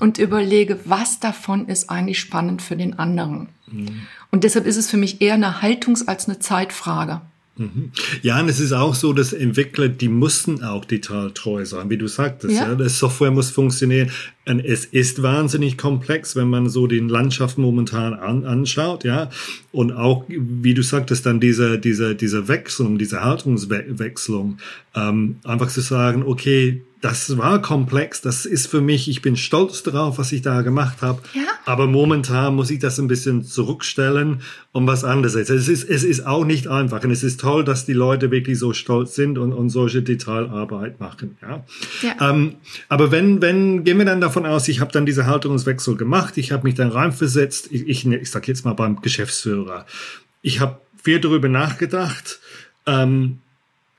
und 0.00 0.18
überlege, 0.18 0.80
was 0.84 1.20
davon 1.20 1.68
ist 1.68 1.88
eigentlich 1.88 2.20
spannend 2.20 2.60
für 2.60 2.76
den 2.76 2.98
anderen. 2.98 3.48
Mhm. 3.66 4.06
Und 4.30 4.44
deshalb 4.44 4.66
ist 4.66 4.76
es 4.76 4.90
für 4.90 4.98
mich 4.98 5.22
eher 5.22 5.34
eine 5.34 5.62
Haltungs- 5.62 6.06
als 6.06 6.28
eine 6.28 6.38
Zeitfrage. 6.38 7.22
Mhm. 7.58 7.90
Ja, 8.22 8.40
und 8.40 8.48
es 8.48 8.60
ist 8.60 8.72
auch 8.72 8.94
so, 8.94 9.12
dass 9.12 9.32
Entwickler, 9.32 9.88
die 9.88 10.08
mussten 10.08 10.62
auch 10.62 10.84
detailtreu 10.84 11.64
sein, 11.64 11.88
wie 11.88 11.96
du 11.96 12.06
sagtest. 12.06 12.54
Ja. 12.54 12.68
ja. 12.68 12.74
Das 12.74 12.98
Software 12.98 13.30
muss 13.30 13.50
funktionieren. 13.50 14.10
Und 14.46 14.60
es 14.60 14.84
ist 14.84 15.22
wahnsinnig 15.22 15.78
komplex, 15.78 16.36
wenn 16.36 16.48
man 16.48 16.68
so 16.68 16.86
den 16.86 17.08
Landschaft 17.08 17.56
momentan 17.58 18.14
an, 18.14 18.44
anschaut, 18.44 19.04
ja. 19.04 19.30
Und 19.72 19.92
auch, 19.92 20.24
wie 20.28 20.74
du 20.74 20.82
sagtest, 20.82 21.24
dann 21.26 21.40
diese, 21.40 21.78
diese, 21.78 22.14
diese 22.14 22.46
Wechselung, 22.48 22.98
diese 22.98 23.24
Haltungswechselung, 23.24 24.58
ähm, 24.94 25.36
einfach 25.44 25.68
zu 25.68 25.80
sagen, 25.80 26.22
okay, 26.24 26.82
das 27.06 27.38
war 27.38 27.62
komplex, 27.62 28.20
das 28.20 28.46
ist 28.46 28.66
für 28.66 28.80
mich, 28.80 29.08
ich 29.08 29.22
bin 29.22 29.36
stolz 29.36 29.84
darauf, 29.84 30.18
was 30.18 30.32
ich 30.32 30.42
da 30.42 30.62
gemacht 30.62 31.02
habe. 31.02 31.22
Ja. 31.34 31.42
Aber 31.64 31.86
momentan 31.86 32.56
muss 32.56 32.68
ich 32.68 32.80
das 32.80 32.98
ein 32.98 33.06
bisschen 33.06 33.44
zurückstellen 33.44 34.42
und 34.72 34.88
was 34.88 35.04
anderes. 35.04 35.36
Es 35.36 35.68
ist, 35.68 35.88
es 35.88 36.02
ist 36.02 36.26
auch 36.26 36.44
nicht 36.44 36.66
einfach 36.66 37.04
und 37.04 37.12
es 37.12 37.22
ist 37.22 37.38
toll, 37.40 37.62
dass 37.62 37.86
die 37.86 37.92
Leute 37.92 38.32
wirklich 38.32 38.58
so 38.58 38.72
stolz 38.72 39.14
sind 39.14 39.38
und, 39.38 39.52
und 39.52 39.70
solche 39.70 40.02
Detailarbeit 40.02 40.98
machen. 40.98 41.38
Ja. 41.42 41.64
ja. 42.02 42.30
Ähm, 42.30 42.56
aber 42.88 43.12
wenn, 43.12 43.40
wenn, 43.40 43.84
gehen 43.84 43.98
wir 43.98 44.04
dann 44.04 44.20
davon 44.20 44.44
aus, 44.44 44.66
ich 44.66 44.80
habe 44.80 44.90
dann 44.90 45.06
diese 45.06 45.26
Haltungswechsel 45.26 45.96
gemacht, 45.96 46.36
ich 46.38 46.50
habe 46.50 46.64
mich 46.64 46.74
dann 46.74 46.88
reinversetzt, 46.88 47.68
ich, 47.70 47.86
ich, 47.86 48.04
ich 48.04 48.30
sag 48.32 48.48
jetzt 48.48 48.64
mal 48.64 48.74
beim 48.74 49.00
Geschäftsführer. 49.00 49.86
Ich 50.42 50.58
habe 50.58 50.80
viel 51.00 51.20
darüber 51.20 51.48
nachgedacht. 51.48 52.40
Ähm, 52.84 53.38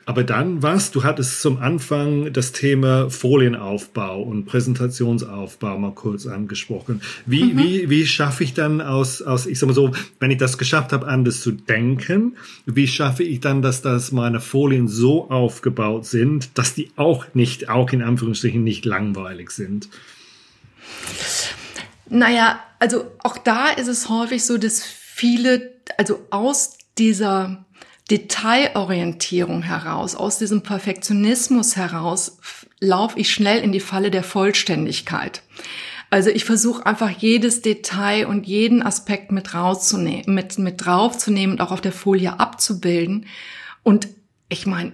aber 0.08 0.24
dann 0.24 0.64
was? 0.64 0.92
Du 0.92 1.04
hattest 1.04 1.42
zum 1.42 1.58
Anfang 1.58 2.32
das 2.32 2.54
Thema 2.54 3.10
Folienaufbau 3.10 4.22
und 4.22 4.46
Präsentationsaufbau 4.46 5.78
mal 5.78 5.92
kurz 5.92 6.26
angesprochen. 6.26 7.02
Wie, 7.26 7.44
mhm. 7.44 7.58
wie, 7.58 7.90
wie 7.90 8.08
schaffe 8.08 8.46
ich 8.46 8.54
dann 8.54 8.80
aus, 8.80 9.22
aus, 9.22 9.46
ich 9.46 9.60
sag 9.60 9.68
mal 9.68 9.74
so, 9.74 9.92
wenn 10.22 10.32
ich 10.32 10.38
das 10.38 10.58
geschafft 10.58 10.94
habe, 10.94 11.08
anders 11.10 11.42
zu 11.42 11.52
denken, 11.52 12.38
wie 12.66 12.88
schaffe 12.88 13.24
ich 13.24 13.42
dann, 13.42 13.62
dass 13.62 13.82
das 13.82 14.14
meine 14.14 14.40
Folien 14.40 14.88
so 14.88 15.30
aufgebaut 15.30 16.06
sind, 16.06 16.58
dass 16.58 16.74
die 16.74 16.90
auch 16.96 17.26
nicht, 17.34 17.68
auch 17.68 17.92
in 17.92 18.02
Anführungsstrichen 18.02 18.64
nicht 18.64 18.86
langweilig 18.86 19.52
sind? 19.52 19.90
Naja, 22.10 22.62
also 22.80 23.12
auch 23.24 23.38
da 23.38 23.72
ist 23.72 23.90
es 23.90 24.08
häufig 24.08 24.46
so, 24.46 24.58
dass 24.58 24.82
viele, 24.84 25.74
also 25.98 26.26
aus 26.30 26.78
dieser 26.98 27.66
Detailorientierung 28.10 29.64
heraus, 29.64 30.16
aus 30.16 30.38
diesem 30.38 30.64
Perfektionismus 30.64 31.76
heraus, 31.76 32.40
laufe 32.80 33.20
ich 33.20 33.32
schnell 33.32 33.62
in 33.62 33.72
die 33.72 33.80
Falle 33.80 34.12
der 34.12 34.24
Vollständigkeit. 34.24 35.42
Also 36.10 36.30
ich 36.30 36.46
versuche 36.46 36.86
einfach 36.86 37.10
jedes 37.10 37.62
Detail 37.62 38.28
und 38.28 38.48
jeden 38.48 38.82
Aspekt 38.82 39.32
mit 39.32 39.54
rauszunehmen, 39.54 40.34
mit, 40.34 40.58
mit 40.58 40.86
draufzunehmen 40.86 41.58
und 41.58 41.62
auch 41.62 41.72
auf 41.72 41.82
der 41.82 41.92
Folie 41.92 42.40
abzubilden. 42.40 43.26
Und 43.84 44.08
ich 44.48 44.66
meine, 44.66 44.94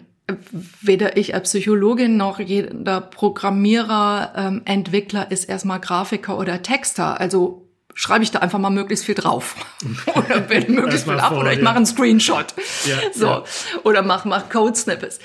weder 0.81 1.17
ich 1.17 1.35
als 1.35 1.49
Psychologin 1.49 2.17
noch 2.17 2.39
jeder 2.39 3.01
Programmierer, 3.01 4.33
ähm, 4.35 4.61
Entwickler 4.65 5.29
ist 5.29 5.45
erstmal 5.45 5.79
Grafiker 5.79 6.39
oder 6.39 6.63
Texter. 6.63 7.19
Also 7.19 7.62
schreibe 7.93 8.23
ich 8.23 8.31
da 8.31 8.39
einfach 8.39 8.59
mal 8.59 8.69
möglichst 8.69 9.05
viel 9.05 9.15
drauf 9.15 9.55
oder 10.15 10.39
bilde 10.39 10.71
möglichst 10.71 11.05
viel 11.05 11.19
ab 11.19 11.29
vor, 11.29 11.39
oder 11.39 11.51
ich 11.51 11.59
ja. 11.59 11.63
mache 11.63 11.77
einen 11.77 11.85
Screenshot. 11.85 12.53
Ja, 12.85 12.97
so 13.13 13.25
ja. 13.25 13.43
oder 13.83 14.01
mach 14.01 14.25
mach 14.25 14.49
Code 14.49 14.75
Snippets. 14.75 15.19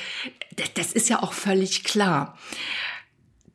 Das, 0.56 0.74
das 0.74 0.92
ist 0.92 1.08
ja 1.08 1.22
auch 1.22 1.32
völlig 1.32 1.84
klar. 1.84 2.36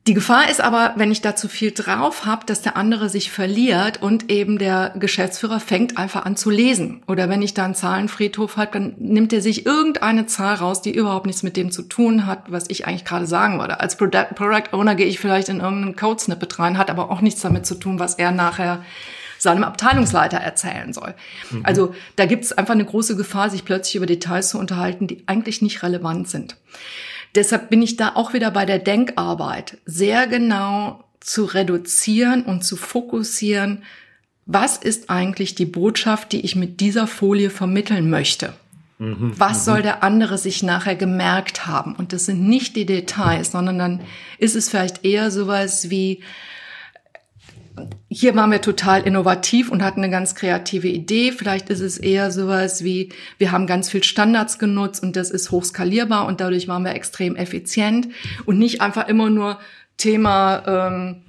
Die 0.06 0.12
Gefahr 0.12 0.50
ist 0.50 0.60
aber, 0.60 0.92
wenn 0.96 1.10
ich 1.10 1.22
da 1.22 1.34
zu 1.34 1.48
viel 1.48 1.70
drauf 1.70 2.26
habe, 2.26 2.44
dass 2.44 2.60
der 2.60 2.76
andere 2.76 3.08
sich 3.08 3.30
verliert 3.30 4.02
und 4.02 4.30
eben 4.30 4.58
der 4.58 4.92
Geschäftsführer 4.98 5.60
fängt 5.60 5.96
einfach 5.96 6.26
an 6.26 6.36
zu 6.36 6.50
lesen. 6.50 7.02
Oder 7.06 7.30
wenn 7.30 7.40
ich 7.40 7.54
da 7.54 7.64
einen 7.64 7.74
Zahlenfriedhof 7.74 8.58
habe, 8.58 8.72
dann 8.72 8.94
nimmt 8.98 9.32
er 9.32 9.40
sich 9.40 9.64
irgendeine 9.64 10.26
Zahl 10.26 10.56
raus, 10.56 10.82
die 10.82 10.94
überhaupt 10.94 11.24
nichts 11.24 11.42
mit 11.42 11.56
dem 11.56 11.70
zu 11.70 11.80
tun 11.80 12.26
hat, 12.26 12.52
was 12.52 12.68
ich 12.68 12.86
eigentlich 12.86 13.06
gerade 13.06 13.26
sagen 13.26 13.58
würde. 13.58 13.80
Als 13.80 13.96
Product, 13.96 14.34
Product 14.34 14.72
Owner 14.72 14.94
gehe 14.94 15.06
ich 15.06 15.18
vielleicht 15.18 15.48
in 15.48 15.60
irgendeinen 15.60 15.96
Code-Snippet 15.96 16.58
rein, 16.58 16.76
hat 16.76 16.90
aber 16.90 17.10
auch 17.10 17.22
nichts 17.22 17.40
damit 17.40 17.64
zu 17.64 17.74
tun, 17.74 17.98
was 17.98 18.16
er 18.16 18.30
nachher 18.30 18.84
seinem 19.38 19.64
Abteilungsleiter 19.64 20.36
erzählen 20.36 20.92
soll. 20.92 21.14
Mhm. 21.50 21.62
Also 21.64 21.94
da 22.16 22.26
gibt 22.26 22.44
es 22.44 22.52
einfach 22.52 22.74
eine 22.74 22.84
große 22.84 23.16
Gefahr, 23.16 23.48
sich 23.48 23.64
plötzlich 23.64 23.96
über 23.96 24.06
Details 24.06 24.50
zu 24.50 24.58
unterhalten, 24.58 25.06
die 25.06 25.22
eigentlich 25.26 25.62
nicht 25.62 25.82
relevant 25.82 26.28
sind. 26.28 26.56
Deshalb 27.34 27.70
bin 27.70 27.82
ich 27.82 27.96
da 27.96 28.12
auch 28.14 28.32
wieder 28.32 28.50
bei 28.50 28.64
der 28.64 28.78
Denkarbeit, 28.78 29.78
sehr 29.84 30.26
genau 30.26 31.04
zu 31.20 31.44
reduzieren 31.44 32.42
und 32.42 32.64
zu 32.64 32.76
fokussieren, 32.76 33.82
was 34.46 34.76
ist 34.76 35.10
eigentlich 35.10 35.54
die 35.54 35.66
Botschaft, 35.66 36.32
die 36.32 36.42
ich 36.42 36.54
mit 36.54 36.80
dieser 36.80 37.06
Folie 37.06 37.50
vermitteln 37.50 38.10
möchte. 38.10 38.52
Mhm, 38.98 39.32
was 39.36 39.60
mhm. 39.60 39.64
soll 39.64 39.82
der 39.82 40.02
andere 40.02 40.38
sich 40.38 40.62
nachher 40.62 40.96
gemerkt 40.96 41.66
haben? 41.66 41.94
Und 41.94 42.12
das 42.12 42.26
sind 42.26 42.46
nicht 42.46 42.76
die 42.76 42.86
Details, 42.86 43.52
sondern 43.52 43.78
dann 43.78 44.00
ist 44.38 44.54
es 44.54 44.68
vielleicht 44.68 45.04
eher 45.04 45.30
sowas 45.30 45.90
wie, 45.90 46.20
hier 48.08 48.36
waren 48.36 48.52
wir 48.52 48.60
total 48.60 49.02
innovativ 49.02 49.70
und 49.70 49.82
hatten 49.82 50.02
eine 50.02 50.10
ganz 50.10 50.34
kreative 50.34 50.88
Idee. 50.88 51.32
Vielleicht 51.32 51.70
ist 51.70 51.80
es 51.80 51.98
eher 51.98 52.30
sowas 52.30 52.84
wie, 52.84 53.12
wir 53.38 53.50
haben 53.50 53.66
ganz 53.66 53.90
viel 53.90 54.04
Standards 54.04 54.58
genutzt 54.58 55.02
und 55.02 55.16
das 55.16 55.30
ist 55.30 55.50
hochskalierbar 55.50 56.26
und 56.26 56.40
dadurch 56.40 56.68
waren 56.68 56.84
wir 56.84 56.94
extrem 56.94 57.34
effizient 57.34 58.08
und 58.46 58.58
nicht 58.58 58.80
einfach 58.80 59.08
immer 59.08 59.30
nur 59.30 59.58
Thema, 59.96 60.62
ähm, 60.66 61.22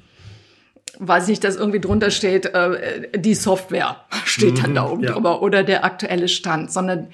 weiß 1.00 1.28
nicht, 1.28 1.44
dass 1.44 1.56
irgendwie 1.56 1.82
drunter 1.82 2.12
steht, 2.12 2.46
äh, 2.46 3.10
die 3.18 3.36
Software 3.36 3.98
steht 4.26 4.64
dann 4.64 4.76
da 4.76 4.86
mhm, 4.86 4.92
oben 4.92 5.04
ja. 5.04 5.12
drüber 5.14 5.42
oder 5.42 5.64
der 5.64 5.84
aktuelle 5.84 6.28
Stand, 6.28 6.72
sondern 6.72 7.08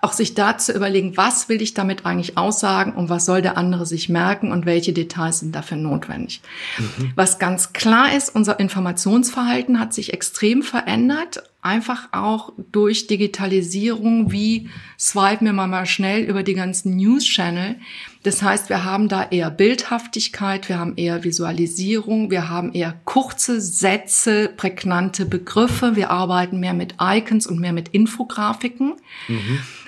auch 0.00 0.12
sich 0.12 0.34
da 0.34 0.58
zu 0.58 0.72
überlegen, 0.72 1.16
was 1.16 1.48
will 1.48 1.60
ich 1.60 1.74
damit 1.74 2.06
eigentlich 2.06 2.38
aussagen 2.38 2.92
und 2.92 3.08
was 3.08 3.24
soll 3.24 3.42
der 3.42 3.56
andere 3.56 3.86
sich 3.86 4.08
merken 4.08 4.52
und 4.52 4.66
welche 4.66 4.92
Details 4.92 5.40
sind 5.40 5.54
dafür 5.54 5.76
notwendig. 5.76 6.40
Mhm. 6.78 7.12
Was 7.14 7.38
ganz 7.38 7.72
klar 7.72 8.14
ist, 8.14 8.34
unser 8.34 8.60
Informationsverhalten 8.60 9.80
hat 9.80 9.92
sich 9.94 10.12
extrem 10.12 10.62
verändert 10.62 11.42
einfach 11.60 12.08
auch 12.12 12.52
durch 12.70 13.08
Digitalisierung, 13.08 14.30
wie 14.30 14.68
swipen 14.98 15.44
wir 15.44 15.52
mal 15.52 15.86
schnell 15.86 16.22
über 16.22 16.44
die 16.44 16.54
ganzen 16.54 16.96
News-Channel. 16.96 17.76
Das 18.22 18.42
heißt, 18.42 18.68
wir 18.68 18.84
haben 18.84 19.08
da 19.08 19.24
eher 19.30 19.50
Bildhaftigkeit, 19.50 20.68
wir 20.68 20.78
haben 20.78 20.96
eher 20.96 21.24
Visualisierung, 21.24 22.30
wir 22.30 22.48
haben 22.48 22.72
eher 22.72 22.94
kurze 23.04 23.60
Sätze, 23.60 24.52
prägnante 24.56 25.26
Begriffe, 25.26 25.96
wir 25.96 26.10
arbeiten 26.10 26.60
mehr 26.60 26.74
mit 26.74 26.94
Icons 27.00 27.46
und 27.46 27.58
mehr 27.58 27.72
mit 27.72 27.88
Infografiken. 27.88 28.94
Mhm, 29.26 29.36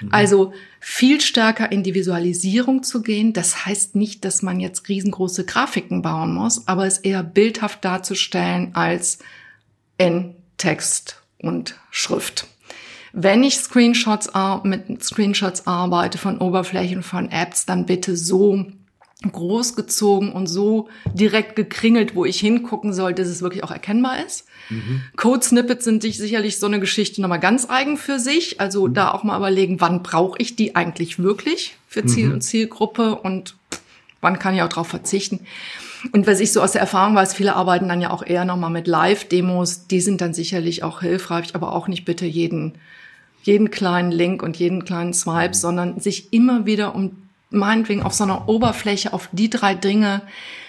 mh. 0.00 0.09
Also 0.11 0.53
viel 0.81 1.21
stärker 1.21 1.71
in 1.71 1.85
die 1.85 1.95
Visualisierung 1.95 2.83
zu 2.83 3.03
gehen. 3.03 3.33
Das 3.33 3.65
heißt 3.65 3.95
nicht, 3.95 4.25
dass 4.25 4.43
man 4.43 4.59
jetzt 4.59 4.89
riesengroße 4.89 5.45
Grafiken 5.45 6.03
bauen 6.03 6.35
muss, 6.35 6.67
aber 6.67 6.87
es 6.87 6.99
eher 6.99 7.23
bildhaft 7.23 7.85
darzustellen 7.85 8.75
als 8.75 9.19
in 9.99 10.35
Text 10.57 11.20
und 11.42 11.76
Schrift. 11.90 12.47
Wenn 13.12 13.42
ich 13.42 13.56
Screenshots 13.56 14.30
mit 14.62 15.02
Screenshots 15.02 15.66
arbeite 15.66 16.18
von 16.18 16.38
Oberflächen 16.38 17.02
von 17.02 17.30
Apps, 17.30 17.66
dann 17.66 17.87
bitte 17.87 18.16
so 18.16 18.66
großgezogen 19.30 20.32
und 20.32 20.47
so 20.47 20.88
direkt 21.12 21.54
gekringelt, 21.54 22.14
wo 22.14 22.25
ich 22.25 22.40
hingucken 22.40 22.92
soll, 22.94 23.12
dass 23.12 23.28
es 23.28 23.42
wirklich 23.42 23.64
auch 23.64 23.70
erkennbar 23.70 24.25
ist. 24.25 24.47
Mhm. 24.70 25.02
Code-Snippets 25.16 25.85
sind 25.85 26.02
sicherlich 26.02 26.59
so 26.59 26.66
eine 26.66 26.80
Geschichte 26.80 27.20
nochmal 27.20 27.40
ganz 27.40 27.68
eigen 27.68 27.99
für 27.99 28.18
sich. 28.18 28.61
Also 28.61 28.87
mhm. 28.87 28.94
da 28.94 29.11
auch 29.11 29.23
mal 29.23 29.37
überlegen, 29.37 29.80
wann 29.80 30.02
brauche 30.02 30.38
ich 30.40 30.56
die 30.56 30.75
eigentlich 30.75 31.18
wirklich 31.18 31.76
für 31.87 32.06
Ziel 32.06 32.28
mhm. 32.28 32.35
und 32.35 32.40
Zielgruppe 32.40 33.16
und 33.16 33.56
wann 34.23 34.38
kann 34.38 34.54
ich 34.54 34.62
auch 34.62 34.68
darauf 34.68 34.88
verzichten. 34.88 35.40
Und 36.12 36.26
was 36.26 36.40
ich 36.40 36.52
so 36.52 36.62
aus 36.62 36.73
der 36.73 36.80
Erfahrung 36.80 37.14
weiß, 37.14 37.35
viele 37.35 37.57
arbeiten 37.57 37.88
dann 37.88 38.00
ja 38.00 38.11
auch 38.11 38.25
eher 38.25 38.45
nochmal 38.45 38.71
mit 38.71 38.87
Live-Demos. 38.87 39.87
Die 39.87 40.00
sind 40.00 40.21
dann 40.21 40.35
sicherlich 40.35 40.83
auch 40.83 41.00
hilfreich, 41.00 41.54
aber 41.54 41.73
auch 41.73 41.88
nicht 41.88 42.04
bitte 42.04 42.26
jeden, 42.26 42.75
jeden 43.42 43.71
kleinen 43.71 44.11
Link 44.11 44.42
und 44.42 44.57
jeden 44.57 44.85
kleinen 44.85 45.12
Swipe, 45.12 45.49
mhm. 45.49 45.54
sondern 45.54 46.00
sich 46.00 46.33
immer 46.33 46.66
wieder 46.66 46.95
um 46.95 47.16
meinetwegen 47.50 48.02
auf 48.02 48.14
so 48.14 48.25
einer 48.25 48.49
Oberfläche 48.49 49.12
auf 49.12 49.28
die 49.33 49.50
drei 49.50 49.75
Dinge 49.75 50.23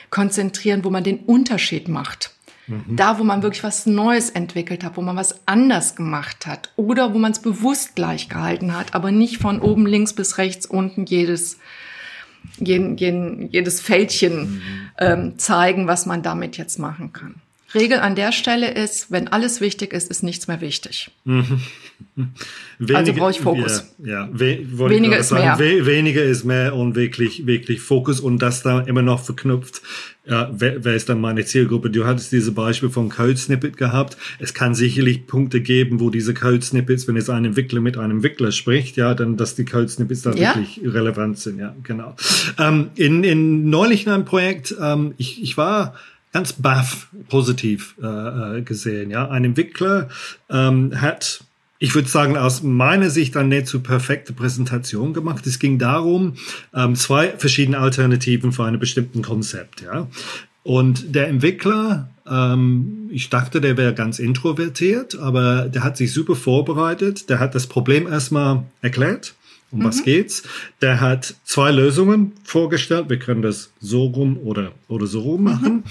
konzentrieren, 0.09 0.83
wo 0.83 0.89
man 0.89 1.03
den 1.03 1.19
Unterschied 1.19 1.87
macht. 1.87 2.31
Mhm. 2.67 2.95
Da, 2.95 3.19
wo 3.19 3.23
man 3.23 3.43
wirklich 3.43 3.63
was 3.63 3.85
Neues 3.85 4.29
entwickelt 4.29 4.83
hat, 4.83 4.97
wo 4.97 5.01
man 5.01 5.15
was 5.15 5.47
anders 5.47 5.95
gemacht 5.95 6.45
hat 6.45 6.71
oder 6.75 7.13
wo 7.13 7.19
man 7.19 7.31
es 7.31 7.39
bewusst 7.39 7.95
gleich 7.95 8.29
gehalten 8.29 8.75
hat, 8.75 8.93
aber 8.93 9.11
nicht 9.11 9.37
von 9.37 9.61
oben 9.61 9.85
links 9.85 10.13
bis 10.13 10.37
rechts 10.37 10.65
unten 10.65 11.05
jedes, 11.05 11.59
jeden, 12.57 12.97
jeden, 12.97 13.49
jedes 13.49 13.81
Fältchen 13.81 14.39
mhm. 14.39 14.61
ähm, 14.97 15.39
zeigen, 15.39 15.87
was 15.87 16.05
man 16.05 16.21
damit 16.21 16.57
jetzt 16.57 16.79
machen 16.79 17.13
kann. 17.13 17.35
Regel 17.73 17.99
an 17.99 18.15
der 18.15 18.31
Stelle 18.31 18.71
ist, 18.71 19.11
wenn 19.11 19.27
alles 19.27 19.61
wichtig 19.61 19.93
ist, 19.93 20.09
ist 20.09 20.23
nichts 20.23 20.47
mehr 20.47 20.61
wichtig. 20.61 21.11
Mhm. 21.23 21.61
Wenige, 22.79 22.97
also 22.97 23.13
brauche 23.13 23.31
ich 23.31 23.39
Fokus. 23.39 23.85
Ja, 23.99 24.25
ja 24.25 24.29
we 24.31 24.89
weniger 24.89 25.17
ist 25.17 25.29
sagen, 25.29 25.43
mehr. 25.43 25.59
We 25.59 25.85
weniger 25.85 26.23
ist 26.23 26.43
mehr 26.43 26.75
und 26.75 26.95
wirklich, 26.95 27.45
wirklich 27.45 27.79
Fokus 27.81 28.19
und 28.19 28.41
das 28.41 28.63
da 28.63 28.81
immer 28.81 29.01
noch 29.01 29.23
verknüpft. 29.23 29.81
Ja, 30.25 30.51
wer, 30.53 30.83
wer 30.83 30.95
ist 30.95 31.09
dann 31.09 31.19
meine 31.19 31.45
Zielgruppe? 31.45 31.89
Du 31.89 32.05
hattest 32.05 32.31
diese 32.31 32.51
Beispiel 32.51 32.89
von 32.89 33.09
Code 33.09 33.37
Snippet 33.37 33.77
gehabt. 33.77 34.17
Es 34.39 34.53
kann 34.53 34.75
sicherlich 34.75 35.25
Punkte 35.25 35.61
geben, 35.61 35.99
wo 35.99 36.09
diese 36.09 36.33
Code 36.33 36.61
Snippets, 36.61 37.07
wenn 37.07 37.15
jetzt 37.15 37.29
ein 37.29 37.45
Entwickler 37.45 37.81
mit 37.81 37.97
einem 37.97 38.17
Entwickler 38.17 38.51
spricht, 38.51 38.97
ja, 38.97 39.15
dann, 39.15 39.37
dass 39.37 39.55
die 39.55 39.65
Code 39.65 39.89
Snippets 39.89 40.21
dann 40.21 40.37
ja. 40.37 40.55
wirklich 40.55 40.81
relevant 40.83 41.39
sind. 41.39 41.59
Ja, 41.59 41.75
genau. 41.83 42.15
Ähm, 42.59 42.91
in, 42.95 43.23
in 43.23 43.69
neulich 43.69 44.05
in 44.05 44.11
einem 44.11 44.25
Projekt, 44.25 44.75
ähm, 44.79 45.13
ich, 45.17 45.41
ich 45.41 45.57
war 45.57 45.95
ganz 46.31 46.53
baff 46.53 47.07
positiv 47.29 47.95
äh, 48.01 48.07
äh, 48.57 48.61
gesehen. 48.61 49.11
Ja, 49.11 49.29
ein 49.29 49.45
Entwickler 49.45 50.09
ähm, 50.49 50.99
hat 50.99 51.43
ich 51.83 51.95
würde 51.95 52.07
sagen, 52.07 52.37
aus 52.37 52.61
meiner 52.61 53.09
Sicht 53.09 53.35
eine 53.35 53.65
so 53.65 53.79
perfekte 53.79 54.33
Präsentation 54.33 55.15
gemacht. 55.15 55.47
Es 55.47 55.57
ging 55.57 55.79
darum, 55.79 56.35
ähm, 56.75 56.95
zwei 56.95 57.29
verschiedene 57.29 57.79
Alternativen 57.79 58.51
für 58.51 58.65
einen 58.65 58.77
bestimmten 58.77 59.23
Konzept. 59.23 59.81
Ja. 59.81 60.07
Und 60.61 61.15
der 61.15 61.27
Entwickler, 61.27 62.11
ähm, 62.29 63.09
ich 63.09 63.31
dachte, 63.31 63.61
der 63.61 63.77
wäre 63.77 63.95
ganz 63.95 64.19
introvertiert, 64.19 65.17
aber 65.17 65.69
der 65.69 65.83
hat 65.83 65.97
sich 65.97 66.13
super 66.13 66.35
vorbereitet. 66.35 67.31
Der 67.31 67.39
hat 67.39 67.55
das 67.55 67.65
Problem 67.65 68.07
erstmal 68.07 68.61
erklärt 68.81 69.33
um 69.71 69.79
mhm. 69.79 69.83
was 69.85 70.03
geht's? 70.03 70.43
Der 70.81 70.99
hat 70.99 71.35
zwei 71.45 71.71
Lösungen 71.71 72.33
vorgestellt. 72.43 73.09
Wir 73.09 73.19
können 73.19 73.41
das 73.41 73.71
so 73.79 74.05
rum 74.05 74.37
oder, 74.37 74.73
oder 74.87 75.07
so 75.07 75.21
rum 75.21 75.43
machen. 75.43 75.73
Mhm. 75.73 75.83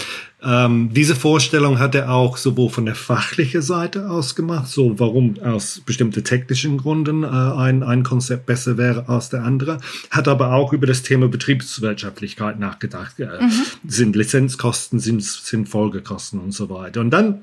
Ähm, 0.43 0.91
diese 0.95 1.15
Vorstellung 1.15 1.79
hat 1.79 1.95
er 1.95 2.11
auch 2.13 2.37
sowohl 2.37 2.71
von 2.71 2.87
der 2.87 2.95
fachlichen 2.95 3.61
Seite 3.63 4.09
aus 4.09 4.35
gemacht, 4.35 4.69
so 4.69 4.99
warum 4.99 5.39
aus 5.43 5.83
bestimmten 5.85 6.25
technischen 6.25 6.79
Gründen 6.79 7.25
äh, 7.25 7.27
ein, 7.27 7.83
ein 7.83 8.03
Konzept 8.03 8.47
besser 8.47 8.79
wäre 8.79 9.09
als 9.09 9.29
der 9.29 9.45
andere, 9.45 9.79
hat 10.11 10.29
aber 10.29 10.53
auch 10.53 10.73
über 10.73 10.87
das 10.87 11.03
Thema 11.03 11.29
Betriebswirtschaftlichkeit 11.29 12.59
nachgedacht. 12.59 13.19
Äh, 13.21 13.43
mhm. 13.43 13.53
Sind 13.87 14.17
Lizenzkosten, 14.17 14.99
sind, 14.99 15.23
sind 15.23 15.69
Folgekosten 15.69 16.41
und 16.41 16.53
so 16.53 16.71
weiter. 16.71 17.01
Und 17.01 17.11
dann 17.11 17.43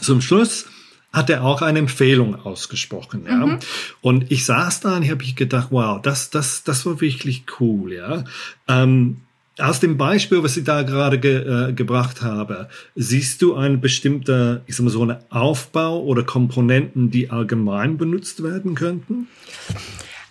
zum 0.00 0.20
Schluss 0.20 0.66
hat 1.14 1.30
er 1.30 1.44
auch 1.44 1.62
eine 1.62 1.78
Empfehlung 1.78 2.34
ausgesprochen. 2.44 3.24
Ja? 3.26 3.46
Mhm. 3.46 3.58
Und 4.00 4.30
ich 4.30 4.44
saß 4.44 4.80
da 4.80 4.96
und 4.96 5.08
habe 5.08 5.22
ich 5.22 5.36
gedacht, 5.36 5.68
wow, 5.70 6.00
das, 6.02 6.30
das, 6.30 6.64
das 6.64 6.84
war 6.84 7.00
wirklich 7.00 7.44
cool. 7.60 7.94
Ja. 7.94 8.24
Ähm, 8.68 9.18
aus 9.58 9.78
dem 9.78 9.96
Beispiel, 9.96 10.42
was 10.42 10.56
ich 10.56 10.64
da 10.64 10.82
gerade 10.82 11.18
ge, 11.18 11.68
äh, 11.68 11.72
gebracht 11.72 12.22
habe, 12.22 12.68
siehst 12.96 13.40
du 13.40 13.54
einen 13.54 13.80
bestimmten, 13.80 14.60
ich 14.66 14.74
sag 14.76 14.84
mal 14.84 14.90
so, 14.90 15.02
einen 15.02 15.18
Aufbau 15.30 16.02
oder 16.02 16.24
Komponenten, 16.24 17.10
die 17.10 17.30
allgemein 17.30 17.96
benutzt 17.96 18.42
werden 18.42 18.74
könnten? 18.74 19.28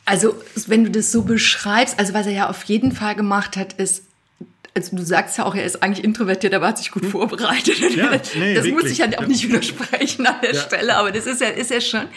Also, 0.06 0.36
wenn 0.68 0.84
du 0.84 0.92
das 0.92 1.14
so 1.14 1.22
beschreibst, 1.22 1.98
also 1.98 2.14
was 2.14 2.26
er 2.26 2.34
ja 2.34 2.50
auf 2.50 2.64
jeden 2.66 2.92
Fall 2.92 3.16
gemacht 3.16 3.56
hat, 3.56 3.74
ist 3.74 4.04
also 4.76 4.96
du 4.96 5.04
sagst 5.04 5.38
ja 5.38 5.46
auch, 5.46 5.56
er 5.56 5.66
ist 5.66 5.84
eigentlich 5.84 6.04
introvertiert, 6.04 6.54
aber 6.54 6.68
hat 6.68 6.80
sich 6.80 6.92
gut 6.92 7.04
hm. 7.04 7.12
vorbereitet. 7.12 7.80
Ja, 7.96 8.10
nee, 8.36 8.56
das 8.56 8.64
wirklich. 8.64 8.74
muss 8.74 8.86
ich 8.86 8.98
ja 8.98 9.08
auch 9.18 9.28
nicht 9.28 9.48
widersprechen 9.48 10.26
an 10.26 10.36
der 10.42 10.54
ja. 10.54 10.62
Stelle, 10.62 10.96
aber 10.96 11.12
das 11.12 11.28
ist 11.28 11.42
ja, 11.42 11.50
ist 11.50 11.70
ja 11.70 11.80
schon. 11.80 12.08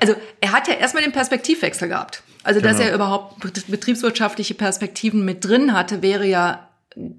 Also 0.00 0.14
er 0.40 0.52
hat 0.52 0.66
ja 0.68 0.74
erstmal 0.74 1.02
den 1.02 1.12
Perspektivwechsel 1.12 1.88
gehabt. 1.88 2.22
Also 2.42 2.60
dass 2.60 2.78
genau. 2.78 2.88
er 2.88 2.94
überhaupt 2.94 3.68
betriebswirtschaftliche 3.68 4.54
Perspektiven 4.54 5.26
mit 5.26 5.44
drin 5.44 5.74
hatte, 5.74 6.00
wäre 6.00 6.24
ja 6.24 6.69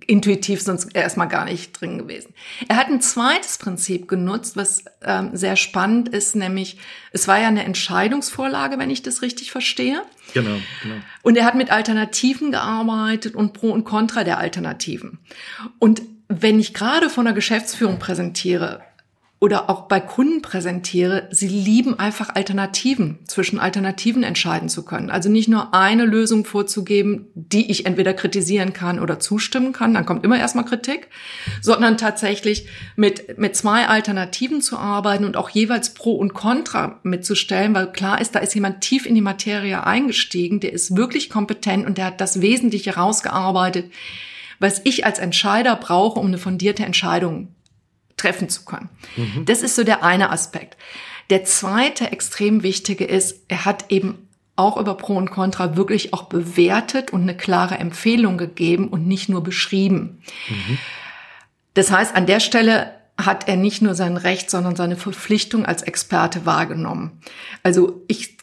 intuitiv 0.06 0.62
sonst 0.62 0.96
erstmal 0.96 1.30
gar 1.30 1.46
nicht 1.46 1.80
drin 1.80 1.98
gewesen. 1.98 2.34
Er 2.68 2.76
hat 2.76 2.88
ein 2.88 3.02
zweites 3.02 3.58
Prinzip 3.58 4.08
genutzt, 4.08 4.58
was 4.58 4.84
ähm, 5.04 5.30
sehr 5.34 5.56
spannend 5.56 6.10
ist, 6.10 6.36
nämlich 6.36 6.78
es 7.14 7.28
war 7.28 7.40
ja 7.40 7.48
eine 7.48 7.64
Entscheidungsvorlage, 7.64 8.78
wenn 8.80 8.90
ich 8.90 9.02
das 9.02 9.22
richtig 9.22 9.52
verstehe. 9.52 10.02
Genau, 10.34 10.58
genau. 10.84 10.96
Und 11.22 11.38
er 11.38 11.46
hat 11.46 11.56
mit 11.56 11.72
Alternativen 11.72 12.52
gearbeitet 12.52 13.34
und 13.34 13.54
Pro 13.54 13.72
und 13.72 13.86
Contra 13.86 14.24
der 14.24 14.40
Alternativen. 14.40 15.20
Und 15.80 16.02
wenn 16.28 16.60
ich 16.60 16.74
gerade 16.74 17.10
von 17.10 17.26
der 17.26 17.34
Geschäftsführung 17.34 18.00
präsentiere, 18.00 18.82
oder 19.42 19.72
auch 19.72 19.88
bei 19.88 20.00
Kunden 20.00 20.44
präsentiere, 20.44 21.28
sie 21.32 21.48
lieben 21.48 21.98
einfach 21.98 22.36
Alternativen, 22.36 23.18
zwischen 23.26 23.60
Alternativen 23.60 24.22
entscheiden 24.22 24.70
zu 24.70 24.86
können. 24.86 25.10
Also 25.10 25.30
nicht 25.30 25.50
nur 25.50 25.74
eine 25.74 26.06
Lösung 26.06 26.46
vorzugeben, 26.46 27.26
die 27.34 27.72
ich 27.72 27.88
entweder 27.88 28.14
kritisieren 28.14 28.72
kann 28.72 29.00
oder 29.00 29.20
zustimmen 29.20 29.74
kann, 29.74 29.96
dann 29.96 30.06
kommt 30.06 30.24
immer 30.24 30.38
erstmal 30.38 30.66
Kritik, 30.66 31.08
sondern 31.60 31.98
tatsächlich 31.98 32.68
mit, 32.96 33.40
mit 33.40 33.56
zwei 33.56 33.88
Alternativen 33.88 34.62
zu 34.62 34.78
arbeiten 34.78 35.26
und 35.26 35.36
auch 35.36 35.50
jeweils 35.50 35.96
Pro 35.96 36.14
und 36.14 36.36
Contra 36.36 37.00
mitzustellen, 37.02 37.74
weil 37.74 37.92
klar 37.92 38.22
ist, 38.22 38.36
da 38.36 38.40
ist 38.40 38.54
jemand 38.54 38.82
tief 38.82 39.08
in 39.08 39.16
die 39.16 39.22
Materie 39.22 39.84
eingestiegen, 39.84 40.60
der 40.60 40.72
ist 40.72 40.96
wirklich 40.96 41.32
kompetent 41.32 41.88
und 41.88 41.98
der 41.98 42.06
hat 42.06 42.22
das 42.22 42.42
Wesentliche 42.42 42.96
rausgearbeitet, 42.96 43.92
was 44.60 44.82
ich 44.84 45.04
als 45.04 45.18
Entscheider 45.18 45.76
brauche, 45.78 46.20
um 46.20 46.28
eine 46.28 46.38
fundierte 46.38 46.86
Entscheidung 46.86 47.48
treffen 48.22 48.50
zu 48.50 48.66
können. 48.66 48.90
Mhm. 49.16 49.46
Das 49.46 49.62
ist 49.62 49.76
so 49.76 49.84
der 49.84 50.04
eine 50.04 50.30
Aspekt. 50.30 50.78
Der 51.30 51.44
zweite 51.44 52.12
extrem 52.12 52.64
wichtige 52.64 53.06
ist, 53.06 53.46
er 53.48 53.66
hat 53.66 53.92
eben 53.92 54.28
auch 54.56 54.78
über 54.78 54.96
Pro 54.96 55.16
und 55.16 55.32
Contra 55.32 55.76
wirklich 55.76 56.14
auch 56.14 56.24
bewertet 56.24 57.12
und 57.12 57.22
eine 57.22 57.36
klare 57.36 57.76
Empfehlung 57.76 58.38
gegeben 58.38 58.90
und 58.90 59.08
nicht 59.08 59.30
nur 59.30 59.44
beschrieben. 59.44 60.22
Mhm. 60.50 60.78
Das 61.74 61.90
heißt, 61.90 62.16
an 62.16 62.26
der 62.26 62.42
Stelle 62.42 62.94
hat 63.18 63.48
er 63.48 63.56
nicht 63.56 63.82
nur 63.82 63.96
sein 63.96 64.18
Recht, 64.18 64.50
sondern 64.50 64.76
seine 64.76 64.98
Verpflichtung 64.98 65.66
als 65.66 65.84
Experte 65.84 66.46
wahrgenommen. 66.46 67.22
Also 67.64 68.04
ich 68.08 68.38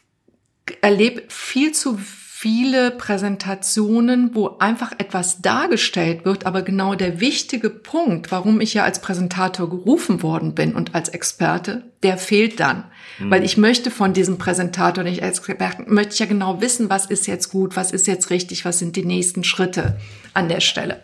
erlebe 0.80 1.24
viel 1.28 1.72
zu 1.72 1.98
viele 2.40 2.92
Präsentationen, 2.92 4.32
wo 4.32 4.58
einfach 4.60 4.92
etwas 4.98 5.42
dargestellt 5.42 6.24
wird, 6.24 6.46
aber 6.46 6.62
genau 6.62 6.94
der 6.94 7.18
wichtige 7.18 7.68
Punkt, 7.68 8.30
warum 8.30 8.60
ich 8.60 8.74
ja 8.74 8.84
als 8.84 9.00
Präsentator 9.00 9.68
gerufen 9.68 10.22
worden 10.22 10.54
bin 10.54 10.76
und 10.76 10.94
als 10.94 11.08
Experte, 11.08 11.82
der 12.04 12.16
fehlt 12.16 12.60
dann. 12.60 12.84
Mhm. 13.18 13.32
Weil 13.32 13.42
ich 13.42 13.56
möchte 13.56 13.90
von 13.90 14.12
diesem 14.12 14.38
Präsentator 14.38 15.02
nicht 15.02 15.20
als 15.20 15.40
Experte, 15.40 15.82
möchte 15.88 16.12
ich 16.12 16.20
ja 16.20 16.26
genau 16.26 16.60
wissen, 16.60 16.88
was 16.88 17.06
ist 17.06 17.26
jetzt 17.26 17.48
gut, 17.48 17.74
was 17.74 17.90
ist 17.90 18.06
jetzt 18.06 18.30
richtig, 18.30 18.64
was 18.64 18.78
sind 18.78 18.94
die 18.94 19.04
nächsten 19.04 19.42
Schritte 19.42 19.98
an 20.32 20.48
der 20.48 20.60
Stelle. 20.60 21.00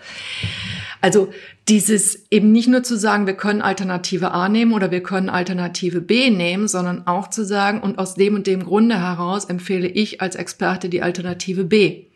Also 1.04 1.30
dieses 1.68 2.24
eben 2.30 2.50
nicht 2.50 2.66
nur 2.66 2.82
zu 2.82 2.96
sagen, 2.96 3.26
wir 3.26 3.34
können 3.34 3.60
Alternative 3.60 4.30
A 4.30 4.48
nehmen 4.48 4.72
oder 4.72 4.90
wir 4.90 5.02
können 5.02 5.28
Alternative 5.28 6.00
B 6.00 6.30
nehmen, 6.30 6.66
sondern 6.66 7.06
auch 7.06 7.28
zu 7.28 7.44
sagen, 7.44 7.82
und 7.82 7.98
aus 7.98 8.14
dem 8.14 8.36
und 8.36 8.46
dem 8.46 8.64
Grunde 8.64 8.98
heraus 8.98 9.44
empfehle 9.44 9.86
ich 9.86 10.22
als 10.22 10.34
Experte 10.34 10.88
die 10.88 11.02
Alternative 11.02 11.64
B. 11.64 12.06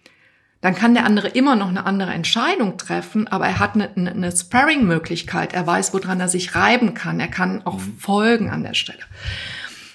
Dann 0.63 0.75
kann 0.75 0.95
der 0.95 1.05
andere 1.05 1.29
immer 1.29 1.55
noch 1.55 1.69
eine 1.69 1.85
andere 1.85 2.13
Entscheidung 2.13 2.79
treffen, 2.79 3.29
aber 3.29 3.45
er 3.47 3.59
hat 3.59 3.75
eine, 3.75 3.91
eine 3.91 4.35
Sparring-Möglichkeit. 4.35 5.53
Er 5.53 5.67
weiß, 5.67 5.93
woran 5.93 6.21
er 6.21 6.29
sich 6.29 6.55
reiben 6.55 6.95
kann. 6.95 7.21
Er 7.21 7.29
kann 7.29 7.67
auch 7.67 7.81
mhm. 7.81 7.99
folgen 7.99 8.49
an 8.49 8.63
der 8.63 8.73
Stelle. 8.73 9.05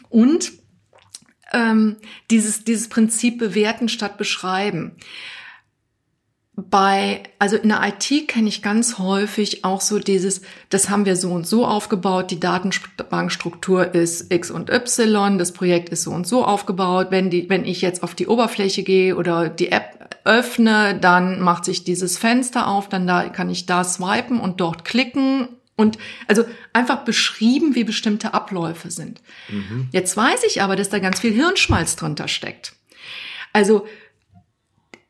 Und 0.09 0.51
ähm, 1.51 1.95
dieses, 2.29 2.63
dieses 2.63 2.89
Prinzip 2.89 3.39
bewerten 3.39 3.89
statt 3.89 4.19
beschreiben 4.19 4.97
bei, 6.55 7.23
also 7.39 7.55
in 7.55 7.69
der 7.69 7.81
IT 7.83 8.27
kenne 8.27 8.47
ich 8.47 8.61
ganz 8.61 8.99
häufig 8.99 9.65
auch 9.65 9.81
so 9.81 9.97
dieses, 9.97 10.41
das 10.69 10.89
haben 10.89 11.05
wir 11.05 11.15
so 11.15 11.31
und 11.31 11.47
so 11.47 11.65
aufgebaut, 11.65 12.29
die 12.29 12.39
Datenbankstruktur 12.39 13.95
ist 13.95 14.31
X 14.31 14.51
und 14.51 14.69
Y, 14.69 15.39
das 15.39 15.51
Projekt 15.51 15.89
ist 15.89 16.03
so 16.03 16.11
und 16.11 16.27
so 16.27 16.45
aufgebaut. 16.45 17.07
Wenn 17.09 17.31
die, 17.31 17.49
wenn 17.49 17.65
ich 17.65 17.81
jetzt 17.81 18.03
auf 18.03 18.13
die 18.13 18.27
Oberfläche 18.27 18.83
gehe 18.83 19.15
oder 19.15 19.49
die 19.49 19.71
App 19.71 20.19
öffne, 20.25 20.97
dann 20.99 21.41
macht 21.41 21.65
sich 21.65 21.83
dieses 21.83 22.19
Fenster 22.19 22.67
auf, 22.67 22.87
dann 22.87 23.07
da 23.07 23.29
kann 23.29 23.49
ich 23.49 23.65
da 23.65 23.83
swipen 23.83 24.39
und 24.39 24.61
dort 24.61 24.85
klicken 24.85 25.47
und 25.75 25.97
also 26.27 26.45
einfach 26.71 27.03
beschrieben, 27.03 27.73
wie 27.73 27.83
bestimmte 27.83 28.35
Abläufe 28.35 28.91
sind. 28.91 29.21
Mhm. 29.49 29.89
Jetzt 29.91 30.15
weiß 30.15 30.43
ich 30.47 30.61
aber, 30.61 30.75
dass 30.75 30.89
da 30.89 30.99
ganz 30.99 31.19
viel 31.19 31.33
Hirnschmalz 31.33 31.95
drunter 31.95 32.27
steckt. 32.27 32.73
Also 33.53 33.87